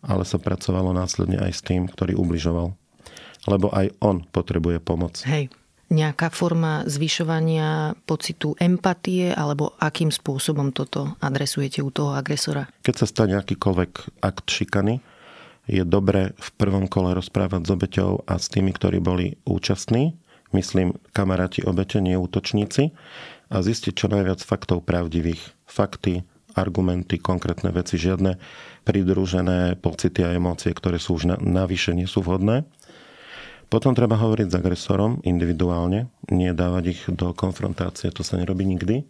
[0.04, 2.72] ale sa pracovalo následne aj s tým, ktorý ubližoval.
[3.44, 5.20] Lebo aj on potrebuje pomoc.
[5.28, 5.52] Hej.
[5.94, 12.66] Nejaká forma zvyšovania pocitu empatie alebo akým spôsobom toto adresujete u toho agresora?
[12.82, 15.04] Keď sa stane akýkoľvek akt šikany,
[15.68, 20.16] je dobre v prvom kole rozprávať s obeťou a s tými, ktorí boli účastní,
[20.52, 22.92] myslím kamaráti obete, nie útočníci,
[23.54, 25.42] a zistiť čo najviac faktov pravdivých.
[25.70, 26.26] Fakty,
[26.58, 28.38] argumenty, konkrétne veci, žiadne
[28.84, 32.66] pridružené pocity a emócie, ktoré sú už navyše, nie sú vhodné.
[33.72, 39.06] Potom treba hovoriť s agresorom individuálne, nie dávať ich do konfrontácie, to sa nerobí nikdy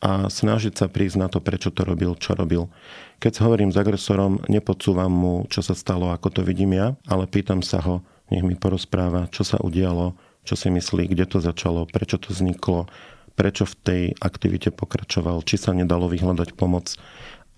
[0.00, 2.72] a snažiť sa prísť na to, prečo to robil, čo robil.
[3.20, 7.60] Keď hovorím s agresorom, nepodsúvam mu, čo sa stalo, ako to vidím ja, ale pýtam
[7.60, 8.00] sa ho,
[8.32, 10.16] nech mi porozpráva, čo sa udialo,
[10.48, 12.88] čo si myslí, kde to začalo, prečo to vzniklo,
[13.36, 16.96] prečo v tej aktivite pokračoval, či sa nedalo vyhľadať pomoc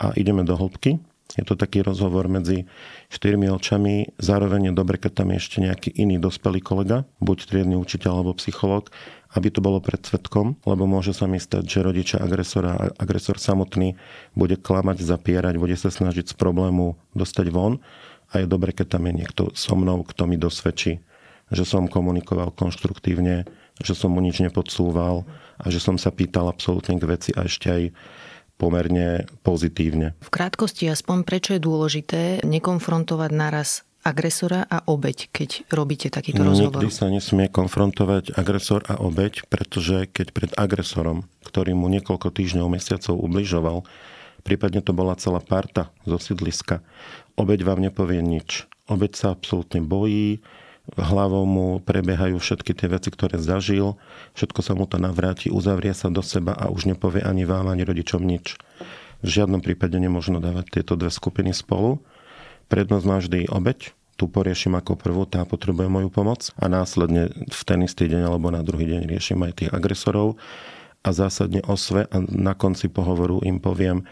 [0.02, 0.98] a ideme do hĺbky.
[1.32, 2.68] Je to taký rozhovor medzi
[3.08, 4.12] štyrmi očami.
[4.20, 8.36] Zároveň je dobre, keď tam je ešte nejaký iný dospelý kolega, buď triedny učiteľ alebo
[8.36, 8.92] psychológ,
[9.32, 13.96] aby to bolo pred svetkom, lebo môže sa mi stať, že rodičia agresora agresor samotný
[14.36, 17.80] bude klamať, zapierať, bude sa snažiť z problému dostať von
[18.32, 21.00] a je dobre, keď tam je niekto so mnou, kto mi dosvedčí,
[21.52, 23.48] že som komunikoval konštruktívne,
[23.80, 25.24] že som mu nič nepodsúval
[25.56, 27.82] a že som sa pýtal absolútne k veci a ešte aj
[28.60, 30.14] pomerne pozitívne.
[30.22, 36.82] V krátkosti aspoň, prečo je dôležité nekonfrontovať naraz agresora a obeď, keď robíte takýto rozhovor?
[36.82, 42.66] Nikdy sa nesmie konfrontovať agresor a obeď, pretože keď pred agresorom, ktorý mu niekoľko týždňov,
[42.66, 43.86] mesiacov ubližoval,
[44.42, 46.82] prípadne to bola celá parta zo sídliska,
[47.38, 48.66] obeď vám nepovie nič.
[48.90, 50.42] Obeď sa absolútne bojí,
[50.98, 53.94] hlavou mu prebiehajú všetky tie veci, ktoré zažil,
[54.34, 57.86] všetko sa mu to navráti, uzavrie sa do seba a už nepovie ani vám, ani
[57.86, 58.58] rodičom nič.
[59.22, 62.02] V žiadnom prípade nemôžno dávať tieto dve skupiny spolu.
[62.70, 67.62] Prednosť má vždy obeď, tu poriešim ako prvú, tá potrebuje moju pomoc a následne v
[67.66, 70.38] ten istý deň alebo na druhý deň riešim aj tých agresorov
[71.02, 74.06] a zásadne osve a na konci pohovoru im poviem,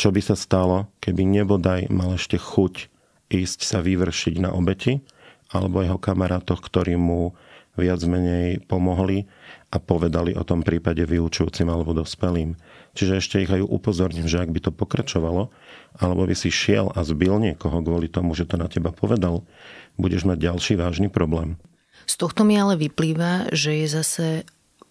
[0.00, 2.88] čo by sa stalo, keby nebodaj mal ešte chuť
[3.30, 5.04] ísť sa vyvršiť na obeti,
[5.52, 7.36] alebo jeho kamarátoch, ktorí mu
[7.78, 9.26] viac menej pomohli
[9.70, 12.58] a povedali o tom prípade vyučujúcim alebo dospelým.
[12.94, 15.52] Čiže ešte ich aj upozorním, že ak by to pokračovalo,
[15.98, 19.46] alebo by si šiel a zbil niekoho kvôli tomu, že to na teba povedal,
[19.98, 21.58] budeš mať ďalší vážny problém.
[22.08, 24.26] Z tohto mi ale vyplýva, že je zase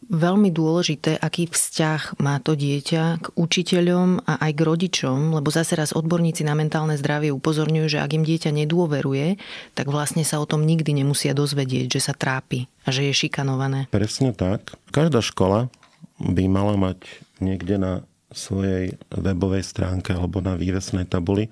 [0.10, 5.76] veľmi dôležité, aký vzťah má to dieťa k učiteľom a aj k rodičom, lebo zase
[5.76, 9.38] raz odborníci na mentálne zdravie upozorňujú, že ak im dieťa nedôveruje,
[9.78, 13.92] tak vlastne sa o tom nikdy nemusia dozvedieť, že sa trápi a že je šikanované.
[13.94, 14.80] Presne tak.
[14.90, 15.70] Každá škola
[16.20, 17.00] by mala mať
[17.42, 17.94] niekde na
[18.30, 21.50] svojej webovej stránke alebo na vývesnej tabuli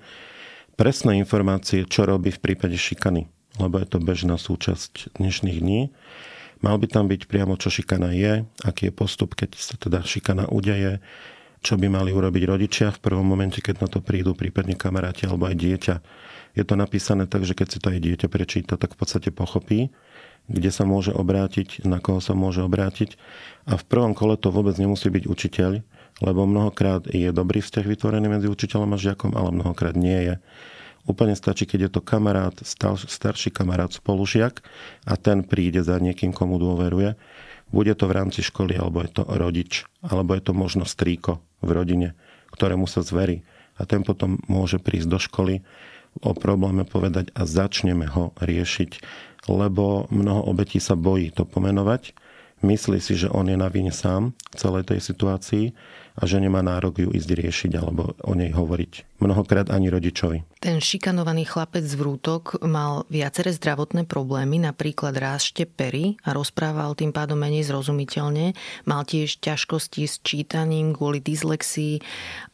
[0.78, 3.26] presné informácie, čo robí v prípade šikany,
[3.58, 5.90] lebo je to bežná súčasť dnešných dní
[6.58, 10.50] Mal by tam byť priamo, čo šikana je, aký je postup, keď sa teda šikana
[10.50, 10.98] udeje,
[11.62, 15.46] čo by mali urobiť rodičia v prvom momente, keď na to prídu, prípadne kamaráti alebo
[15.46, 15.94] aj dieťa.
[16.58, 19.94] Je to napísané tak, že keď si to aj dieťa prečíta, tak v podstate pochopí,
[20.48, 23.20] kde sa môže obrátiť, na koho sa môže obrátiť.
[23.68, 25.84] A v prvom kole to vôbec nemusí byť učiteľ,
[26.24, 30.34] lebo mnohokrát je dobrý vzťah vytvorený medzi učiteľom a žiakom, ale mnohokrát nie je.
[31.08, 32.52] Úplne stačí, keď je to kamarát,
[33.08, 34.60] starší kamarát, spolužiak
[35.08, 37.16] a ten príde za niekým, komu dôveruje.
[37.68, 41.70] Bude to v rámci školy, alebo je to rodič, alebo je to možno strýko v
[41.72, 42.08] rodine,
[42.52, 43.44] ktorému sa zverí.
[43.78, 45.64] A ten potom môže prísť do školy,
[46.22, 48.90] o probléme povedať a začneme ho riešiť,
[49.48, 52.12] lebo mnoho obetí sa bojí to pomenovať.
[52.62, 55.64] Myslí si, že on je na vine sám v celej tej situácii
[56.18, 59.22] a že nemá nárok ju ísť riešiť alebo o nej hovoriť.
[59.22, 60.42] Mnohokrát ani rodičovi.
[60.58, 67.14] Ten šikanovaný chlapec z Vrútok mal viaceré zdravotné problémy, napríklad rášte pery a rozprával tým
[67.14, 68.58] pádom menej zrozumiteľne.
[68.86, 72.02] Mal tiež ťažkosti s čítaním kvôli dyslexii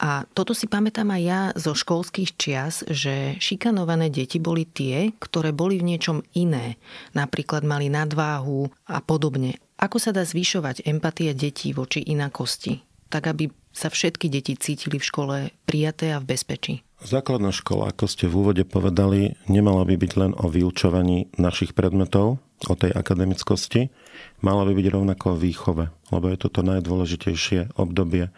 [0.04, 5.56] a toto si pamätám aj ja zo školských čias, že šikanované deti boli tie, ktoré
[5.56, 6.76] boli v niečom iné.
[7.16, 9.56] Napríklad mali nadváhu a podobne.
[9.80, 12.93] Ako sa dá zvyšovať empatia detí voči inakosti?
[13.08, 15.36] Tak aby sa všetky deti cítili v škole
[15.66, 16.74] prijaté a v bezpečí?
[17.04, 22.40] Základná škola, ako ste v úvode povedali, nemala by byť len o vyučovaní našich predmetov,
[22.64, 23.92] o tej akademickosti,
[24.40, 25.84] mala by byť rovnako o výchove,
[26.14, 28.32] lebo je toto najdôležitejšie obdobie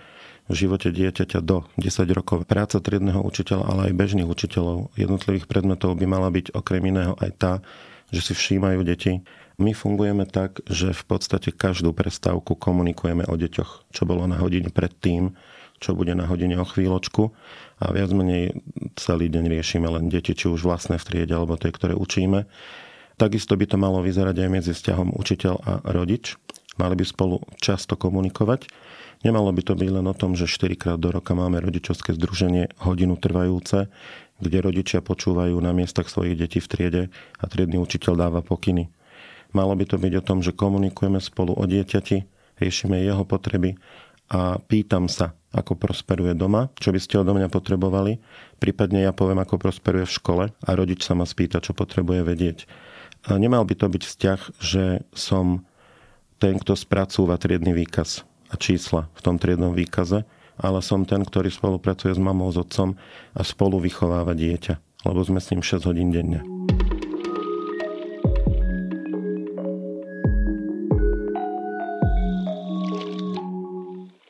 [0.46, 2.46] v živote dieťaťa do 10 rokov.
[2.46, 7.30] Práca triedneho učiteľa, ale aj bežných učiteľov jednotlivých predmetov by mala byť okrem iného aj
[7.38, 7.52] tá,
[8.14, 9.22] že si všímajú deti,
[9.56, 14.68] my fungujeme tak, že v podstate každú prestávku komunikujeme o deťoch, čo bolo na hodine
[14.68, 15.32] predtým,
[15.80, 17.32] čo bude na hodine o chvíľočku
[17.80, 18.56] a viac menej
[18.96, 22.48] celý deň riešime len deti, či už vlastné v triede alebo tie, ktoré učíme.
[23.16, 26.36] Takisto by to malo vyzerať aj medzi vzťahom učiteľ a rodič.
[26.76, 28.68] Mali by spolu často komunikovať.
[29.24, 32.76] Nemalo by to byť len o tom, že 4 krát do roka máme rodičovské združenie
[32.84, 33.88] hodinu trvajúce,
[34.36, 37.02] kde rodičia počúvajú na miestach svojich detí v triede
[37.40, 38.92] a triedny učiteľ dáva pokyny.
[39.56, 42.28] Malo by to byť o tom, že komunikujeme spolu o dieťati,
[42.60, 43.80] riešime jeho potreby
[44.28, 48.20] a pýtam sa, ako prosperuje doma, čo by ste odo mňa potrebovali.
[48.60, 52.58] Prípadne ja poviem, ako prosperuje v škole a rodič sa ma spýta, čo potrebuje vedieť.
[53.32, 54.84] A nemal by to byť vzťah, že
[55.16, 55.64] som
[56.36, 60.28] ten, kto spracúva triedny výkaz a čísla v tom triednom výkaze,
[60.60, 62.92] ale som ten, ktorý spolupracuje s mamou, s otcom
[63.32, 66.44] a spolu vychováva dieťa, lebo sme s ním 6 hodín denne.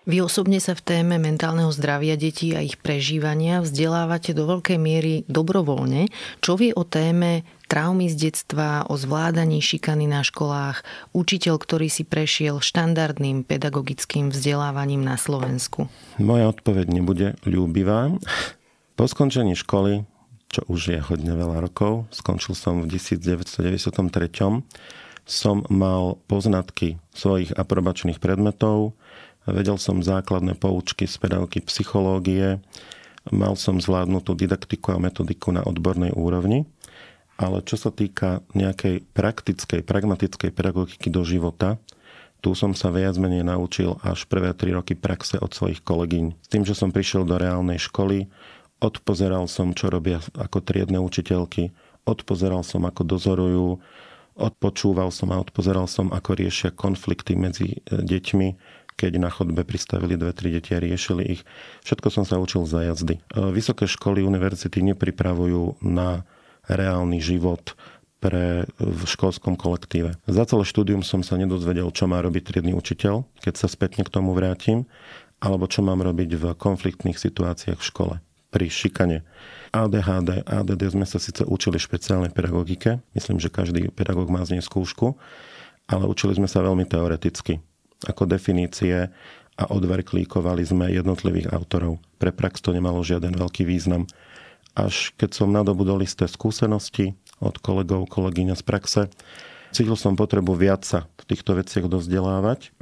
[0.06, 5.26] Vy osobne sa v téme mentálneho zdravia detí a ich prežívania vzdelávate do veľkej miery
[5.26, 6.06] dobrovoľne.
[6.38, 12.06] Čo vie o téme traumy z detstva, o zvládaní šikany na školách, učiteľ, ktorý si
[12.06, 15.90] prešiel štandardným pedagogickým vzdelávaním na Slovensku?
[16.22, 18.14] Moja odpoveď nebude ľúbivá.
[18.94, 20.06] Po skončení školy,
[20.46, 23.90] čo už je hodne veľa rokov, skončil som v 1993
[25.26, 28.94] som mal poznatky svojich aprobačných predmetov,
[29.46, 32.58] vedel som základné poučky z pedagógy psychológie,
[33.30, 36.66] mal som zvládnutú didaktiku a metodiku na odbornej úrovni,
[37.36, 41.76] ale čo sa týka nejakej praktickej, pragmatickej pedagogiky do života,
[42.40, 46.46] tu som sa viac menej naučil až prvé tri roky praxe od svojich kolegyň.
[46.46, 48.30] S tým, že som prišiel do reálnej školy,
[48.78, 51.74] odpozeral som, čo robia ako triedne učiteľky,
[52.06, 53.68] odpozeral som, ako dozorujú,
[54.36, 58.48] Odpočúval som a odpozeral som, ako riešia konflikty medzi e, deťmi,
[58.96, 61.42] keď na chodbe pristavili dve, tri deti a riešili ich.
[61.84, 63.20] Všetko som sa učil za jazdy.
[63.20, 63.22] E,
[63.52, 66.24] vysoké školy, univerzity nepripravujú na
[66.66, 67.76] reálny život
[68.18, 70.16] pre v školskom kolektíve.
[70.24, 74.10] Za celé štúdium som sa nedozvedel, čo má robiť triedny učiteľ, keď sa spätne k
[74.10, 74.88] tomu vrátim,
[75.38, 78.14] alebo čo mám robiť v konfliktných situáciách v škole
[78.48, 79.20] pri šikane.
[79.76, 84.56] ADHD, ADD sme sa síce učili v špeciálnej pedagogike, myslím, že každý pedagóg má z
[84.56, 85.20] nej skúšku,
[85.84, 87.60] ale učili sme sa veľmi teoreticky.
[88.04, 89.08] Ako definície
[89.56, 91.96] a odverklíkovali sme jednotlivých autorov.
[92.20, 94.04] Pre prax to nemalo žiaden veľký význam.
[94.76, 99.02] Až keď som nadobudol isté skúsenosti od kolegov, kolegyňa z praxe,
[99.72, 102.76] cítil som potrebu viac sa v týchto veciach dozdelávať.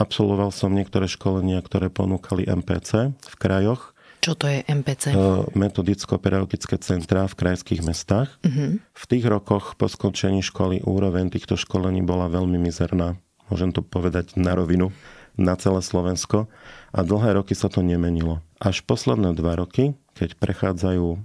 [0.00, 5.14] Absolvoval som niektoré školenia, ktoré ponúkali MPC v krajoch čo to je MPC?
[5.54, 8.34] Metodicko-pedagogické centrá v krajských mestách.
[8.42, 8.82] Uh-huh.
[8.82, 13.14] V tých rokoch po skončení školy úroveň týchto školení bola veľmi mizerná.
[13.48, 14.92] Môžem to povedať na rovinu,
[15.38, 16.48] na celé Slovensko.
[16.92, 18.44] A dlhé roky sa to nemenilo.
[18.60, 21.20] Až posledné dva roky, keď prechádzajú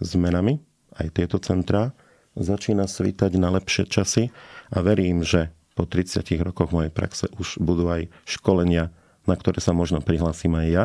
[0.00, 0.62] zmenami
[0.96, 1.92] aj tieto centrá,
[2.38, 4.30] začína svítať na lepšie časy
[4.70, 8.94] a verím, že po 30 rokoch mojej praxe už budú aj školenia,
[9.26, 10.84] na ktoré sa možno prihlásim aj ja.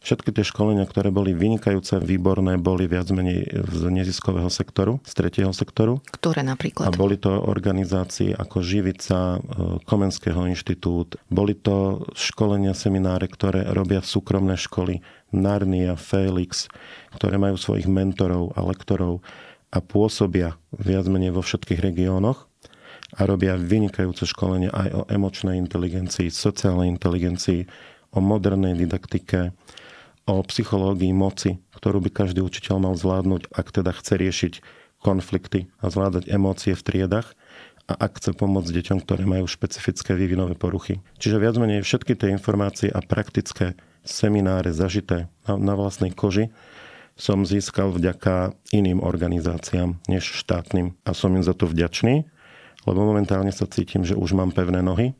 [0.00, 5.52] Všetky tie školenia, ktoré boli vynikajúce, výborné, boli viac menej z neziskového sektoru, z tretieho
[5.52, 6.00] sektoru.
[6.08, 6.88] Ktoré napríklad?
[6.88, 9.38] A boli to organizácie ako Živica, e,
[9.84, 15.04] Komenského inštitút, boli to školenia, semináre, ktoré robia súkromné školy,
[15.36, 16.72] Narnia, Felix,
[17.12, 19.20] ktoré majú svojich mentorov a lektorov
[19.68, 22.48] a pôsobia viac menej vo všetkých regiónoch
[23.14, 27.68] a robia vynikajúce školenia aj o emočnej inteligencii, sociálnej inteligencii,
[28.10, 29.54] o modernej didaktike,
[30.38, 34.52] o psychológii moci, ktorú by každý učiteľ mal zvládnuť, ak teda chce riešiť
[35.00, 37.34] konflikty a zvládať emócie v triedach
[37.90, 41.02] a ak chce pomôcť deťom, ktoré majú špecifické vývinové poruchy.
[41.18, 43.74] Čiže viac menej všetky tie informácie a praktické
[44.06, 46.54] semináre zažité na, na vlastnej koži
[47.20, 50.96] som získal vďaka iným organizáciám než štátnym.
[51.04, 52.24] A som im za to vďačný,
[52.88, 55.12] lebo momentálne sa cítim, že už mám pevné nohy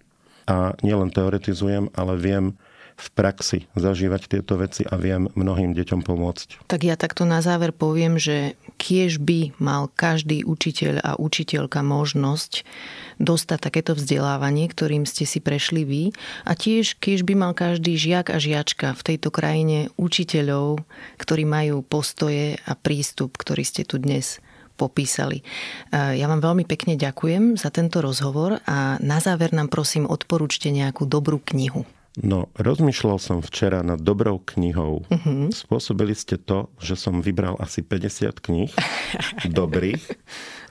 [0.48, 2.56] a nielen teoretizujem, ale viem
[3.00, 6.68] v praxi zažívať tieto veci a viem mnohým deťom pomôcť.
[6.68, 12.68] Tak ja takto na záver poviem, že kiež by mal každý učiteľ a učiteľka možnosť
[13.16, 16.02] dostať takéto vzdelávanie, ktorým ste si prešli vy
[16.44, 20.84] a tiež kiež by mal každý žiak a žiačka v tejto krajine učiteľov,
[21.16, 24.44] ktorí majú postoje a prístup, ktorý ste tu dnes
[24.80, 25.44] popísali.
[25.92, 31.04] Ja vám veľmi pekne ďakujem za tento rozhovor a na záver nám prosím odporúčte nejakú
[31.04, 31.84] dobrú knihu.
[32.20, 35.08] No, rozmýšľal som včera nad dobrou knihou.
[35.08, 35.48] Uh-huh.
[35.48, 38.72] Spôsobili ste to, že som vybral asi 50 kníh
[39.48, 40.04] dobrých.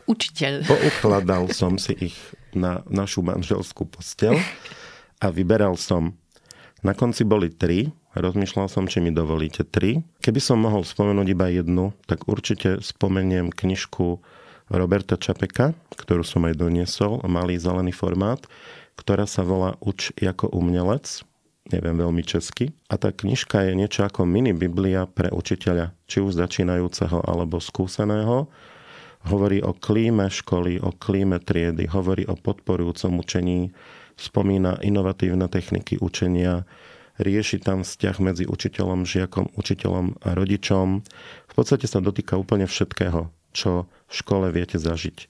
[0.06, 0.70] Učiteľ.
[0.70, 2.18] Poukladal som si ich
[2.54, 4.38] na našu manželskú postel
[5.18, 6.14] a vyberal som.
[6.86, 7.90] Na konci boli tri.
[8.14, 10.06] Rozmýšľal som, či mi dovolíte tri.
[10.22, 14.22] Keby som mohol spomenúť iba jednu, tak určite spomeniem knižku
[14.70, 18.42] Roberta Čapeka, ktorú som aj doniesol, malý zelený formát,
[18.98, 21.26] ktorá sa volá Uč ako umelec
[21.70, 22.74] neviem veľmi česky.
[22.90, 28.50] A tá knižka je niečo ako mini Biblia pre učiteľa, či už začínajúceho alebo skúseného.
[29.28, 33.76] Hovorí o klíme školy, o klíme triedy, hovorí o podporujúcom učení,
[34.16, 36.64] spomína inovatívne techniky učenia,
[37.20, 41.04] rieši tam vzťah medzi učiteľom, žiakom, učiteľom a rodičom.
[41.52, 45.28] V podstate sa dotýka úplne všetkého, čo v škole viete zažiť.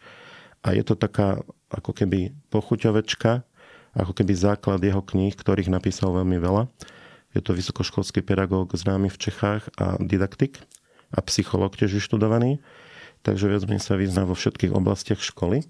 [0.62, 1.42] A je to taká
[1.74, 3.49] ako keby pochuťovečka,
[3.98, 6.70] ako keby základ jeho kníh, ktorých napísal veľmi veľa.
[7.34, 10.58] Je to vysokoškolský pedagóg známy v Čechách a didaktik
[11.14, 12.62] a psychológ tiež vyštudovaný,
[13.22, 15.66] takže viac sa vyzná vo všetkých oblastiach školy.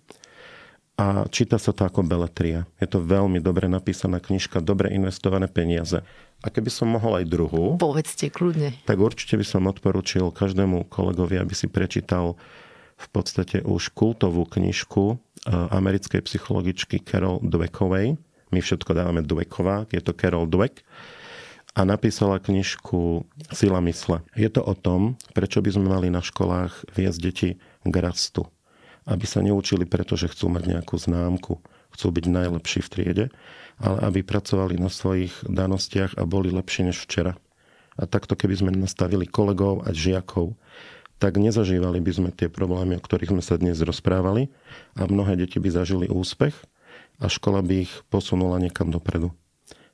[0.99, 2.67] a číta sa to ako beletria.
[2.75, 6.03] Je to veľmi dobre napísaná knižka, dobre investované peniaze.
[6.43, 7.79] A keby som mohol aj druhú...
[7.79, 8.75] Povedzte kľudne.
[8.83, 12.35] Tak určite by som odporučil každému kolegovi, aby si prečítal
[12.99, 15.15] v podstate už kultovú knižku e,
[15.49, 18.19] americkej psychologičky Carol Dweckovej.
[18.51, 20.83] My všetko dávame Dwecková, je to Carol Dweck
[21.77, 23.23] a napísala knižku
[23.55, 24.25] Sila mysle.
[24.35, 27.49] Je to o tom, prečo by sme mali na školách viesť deti
[27.87, 28.51] k rastu
[29.09, 31.57] aby sa neučili preto, že chcú mať nejakú známku,
[31.97, 33.25] chcú byť najlepší v triede,
[33.81, 37.33] ale aby pracovali na svojich danostiach a boli lepšie než včera.
[37.99, 40.55] A takto, keby sme nastavili kolegov a žiakov,
[41.19, 44.47] tak nezažívali by sme tie problémy, o ktorých sme sa dnes rozprávali
[44.95, 46.55] a mnohé deti by zažili úspech
[47.19, 49.35] a škola by ich posunula niekam dopredu.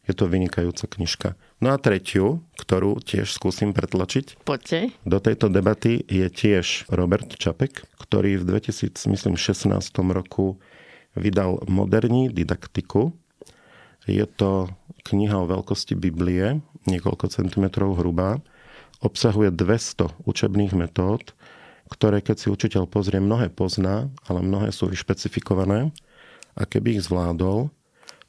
[0.05, 1.33] Je to vynikajúca knižka.
[1.57, 4.37] No a tretiu, ktorú tiež skúsim pretlačiť.
[4.45, 4.93] Poďte.
[5.01, 9.01] Do tejto debaty je tiež Robert Čapek, ktorý v 2016
[10.13, 10.61] roku
[11.17, 13.17] vydal Moderní didaktiku.
[14.05, 14.69] Je to
[15.09, 18.45] kniha o veľkosti Biblie, niekoľko centimetrov hrubá.
[19.05, 21.37] Obsahuje 200 učebných metód,
[21.93, 25.93] ktoré keď si učiteľ pozrie, mnohé pozná, ale mnohé sú vyšpecifikované.
[26.57, 27.69] A keby ich zvládol,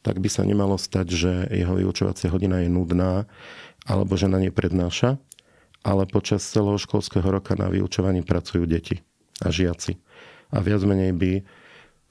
[0.05, 3.25] tak by sa nemalo stať, že jeho vyučovacia hodina je nudná
[3.89, 5.17] alebo že na nej prednáša,
[5.81, 9.01] ale počas celého školského roka na vyučovaní pracujú deti
[9.41, 9.97] a žiaci.
[10.53, 11.33] A viac menej by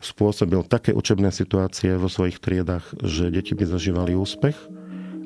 [0.02, 4.58] spôsobil také učebné situácie vo svojich triedách, že deti by zažívali úspech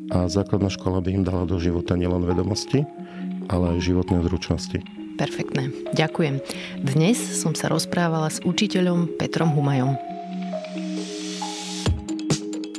[0.10, 2.86] a základná škola by im dala do života nielen vedomosti,
[3.50, 4.80] ale aj životné zručnosti.
[5.20, 5.76] Perfektné.
[5.98, 6.40] Ďakujem.
[6.80, 10.09] Dnes som sa rozprávala s učiteľom Petrom Humajom.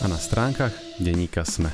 [0.00, 1.72] a na stránkach denníka SME.